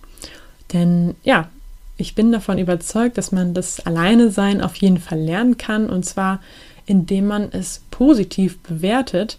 Denn 0.73 1.15
ja, 1.23 1.49
ich 1.97 2.15
bin 2.15 2.33
davon 2.33 2.59
überzeugt, 2.59 3.19
dass 3.19 3.31
man 3.31 3.55
das 3.55 3.85
Alleine 3.87 4.31
sein 4.31 4.61
auf 4.61 4.75
jeden 4.77 4.99
Fall 4.99 5.21
lernen 5.21 5.59
kann 5.59 5.89
und 5.89 6.05
zwar 6.05 6.41
indem 6.87 7.27
man 7.27 7.49
es 7.53 7.81
positiv 7.91 8.59
bewertet 8.59 9.39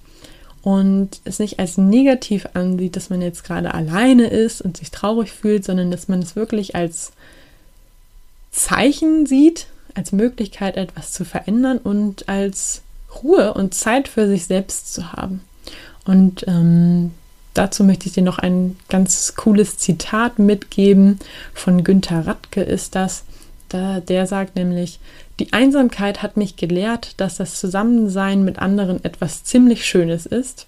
und 0.63 1.21
es 1.25 1.39
nicht 1.39 1.59
als 1.59 1.77
negativ 1.77 2.47
ansieht, 2.53 2.95
dass 2.95 3.09
man 3.09 3.21
jetzt 3.21 3.43
gerade 3.43 3.73
alleine 3.73 4.27
ist 4.27 4.61
und 4.61 4.77
sich 4.77 4.89
traurig 4.91 5.31
fühlt, 5.31 5.63
sondern 5.63 5.91
dass 5.91 6.07
man 6.07 6.21
es 6.21 6.35
wirklich 6.35 6.75
als 6.75 7.11
Zeichen 8.51 9.25
sieht, 9.25 9.67
als 9.93 10.11
Möglichkeit 10.11 10.77
etwas 10.77 11.11
zu 11.11 11.23
verändern 11.23 11.77
und 11.77 12.27
als 12.27 12.81
Ruhe 13.23 13.53
und 13.53 13.73
Zeit 13.73 14.07
für 14.07 14.27
sich 14.27 14.45
selbst 14.45 14.93
zu 14.93 15.13
haben. 15.13 15.41
Und 16.05 16.45
ähm, 16.47 17.11
dazu 17.55 17.83
möchte 17.83 18.07
ich 18.07 18.13
dir 18.13 18.23
noch 18.23 18.37
ein 18.37 18.77
ganz 18.89 19.33
cooles 19.35 19.77
Zitat 19.77 20.37
mitgeben. 20.37 21.19
Von 21.53 21.83
Günther 21.83 22.27
Radke 22.27 22.61
ist 22.61 22.95
das. 22.95 23.23
Da, 23.69 23.99
der 23.99 24.27
sagt 24.27 24.55
nämlich, 24.55 24.99
die 25.39 25.51
Einsamkeit 25.51 26.21
hat 26.21 26.37
mich 26.37 26.55
gelehrt, 26.55 27.13
dass 27.17 27.37
das 27.37 27.59
Zusammensein 27.59 28.45
mit 28.45 28.59
anderen 28.59 29.03
etwas 29.03 29.43
ziemlich 29.43 29.85
Schönes 29.85 30.25
ist. 30.25 30.67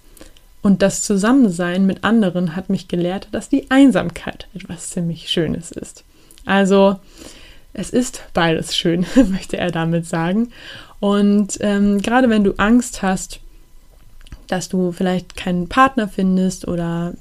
Und 0.61 0.81
das 0.81 1.03
Zusammensein 1.03 1.85
mit 1.85 2.03
anderen 2.03 2.55
hat 2.55 2.69
mich 2.69 2.87
gelehrt, 2.87 3.27
dass 3.31 3.47
die 3.47 3.69
Einsamkeit 3.69 4.47
etwas 4.55 4.89
ziemlich 4.89 5.29
Schönes 5.29 5.71
ist. 5.71 6.03
Also 6.45 6.99
es 7.73 7.91
ist 7.91 8.23
beides 8.33 8.75
schön, 8.75 9.05
möchte 9.29 9.57
er 9.57 9.71
damit 9.71 10.05
sagen. 10.05 10.51
Und 10.99 11.57
ähm, 11.61 12.01
gerade 12.01 12.29
wenn 12.29 12.43
du 12.43 12.53
Angst 12.57 13.03
hast, 13.03 13.39
dass 14.47 14.69
du 14.69 14.91
vielleicht 14.91 15.35
keinen 15.35 15.67
Partner 15.67 16.07
findest 16.07 16.67
oder 16.67 17.13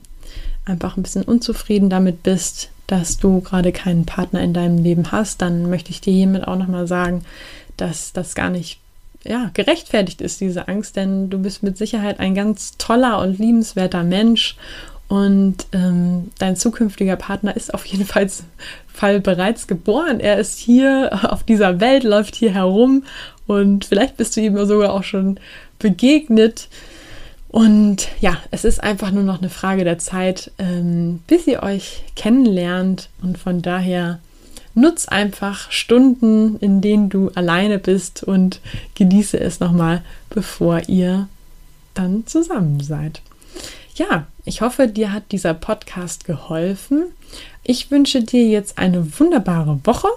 einfach 0.64 0.96
ein 0.96 1.02
bisschen 1.02 1.22
unzufrieden 1.22 1.90
damit 1.90 2.22
bist, 2.22 2.70
dass 2.86 3.18
du 3.18 3.40
gerade 3.40 3.72
keinen 3.72 4.06
Partner 4.06 4.40
in 4.42 4.54
deinem 4.54 4.82
Leben 4.82 5.10
hast, 5.12 5.42
dann 5.42 5.68
möchte 5.70 5.90
ich 5.90 6.00
dir 6.00 6.12
hiermit 6.12 6.46
auch 6.46 6.56
nochmal 6.56 6.86
sagen, 6.86 7.24
dass 7.76 8.12
das 8.12 8.34
gar 8.34 8.50
nicht 8.50 8.78
ja, 9.24 9.50
gerechtfertigt 9.54 10.20
ist, 10.20 10.40
diese 10.40 10.68
Angst, 10.68 10.96
denn 10.96 11.30
du 11.30 11.38
bist 11.38 11.62
mit 11.62 11.76
Sicherheit 11.76 12.20
ein 12.20 12.34
ganz 12.34 12.76
toller 12.78 13.20
und 13.20 13.38
liebenswerter 13.38 14.04
Mensch 14.04 14.56
und 15.08 15.66
ähm, 15.72 16.32
dein 16.38 16.56
zukünftiger 16.56 17.16
Partner 17.16 17.54
ist 17.56 17.72
auf 17.74 17.84
jeden 17.86 18.06
Fall, 18.06 18.28
Fall 18.92 19.20
bereits 19.20 19.66
geboren. 19.66 20.20
Er 20.20 20.38
ist 20.38 20.58
hier 20.58 21.10
auf 21.30 21.44
dieser 21.44 21.80
Welt, 21.80 22.04
läuft 22.04 22.34
hier 22.34 22.52
herum 22.52 23.04
und 23.46 23.84
vielleicht 23.84 24.16
bist 24.16 24.36
du 24.36 24.40
ihm 24.40 24.64
sogar 24.66 24.92
auch 24.92 25.04
schon 25.04 25.38
begegnet. 25.78 26.68
Und 27.48 28.08
ja, 28.20 28.36
es 28.50 28.64
ist 28.64 28.82
einfach 28.82 29.10
nur 29.10 29.22
noch 29.22 29.38
eine 29.38 29.50
Frage 29.50 29.84
der 29.84 29.98
Zeit, 29.98 30.50
ähm, 30.58 31.20
bis 31.26 31.46
ihr 31.46 31.62
euch 31.62 32.02
kennenlernt. 32.14 33.08
Und 33.22 33.38
von 33.38 33.62
daher 33.62 34.18
nutz 34.74 35.08
einfach 35.08 35.70
Stunden, 35.72 36.56
in 36.58 36.80
denen 36.80 37.08
du 37.08 37.30
alleine 37.34 37.78
bist 37.78 38.22
und 38.22 38.60
genieße 38.94 39.40
es 39.40 39.58
nochmal, 39.60 40.02
bevor 40.30 40.88
ihr 40.88 41.28
dann 41.94 42.26
zusammen 42.26 42.80
seid. 42.80 43.22
Ja, 43.94 44.26
ich 44.44 44.60
hoffe, 44.60 44.88
dir 44.88 45.12
hat 45.12 45.32
dieser 45.32 45.54
Podcast 45.54 46.26
geholfen. 46.26 47.04
Ich 47.64 47.90
wünsche 47.90 48.22
dir 48.22 48.46
jetzt 48.46 48.76
eine 48.76 49.18
wunderbare 49.18 49.80
Woche 49.84 50.08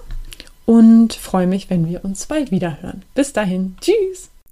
und 0.65 1.13
freue 1.13 1.47
mich, 1.47 1.69
wenn 1.69 1.87
wir 1.87 2.03
uns 2.03 2.25
bald 2.25 2.51
wieder 2.51 2.81
hören. 2.81 3.03
Bis 3.15 3.31
dahin, 3.31 3.77
tschüss. 3.79 4.29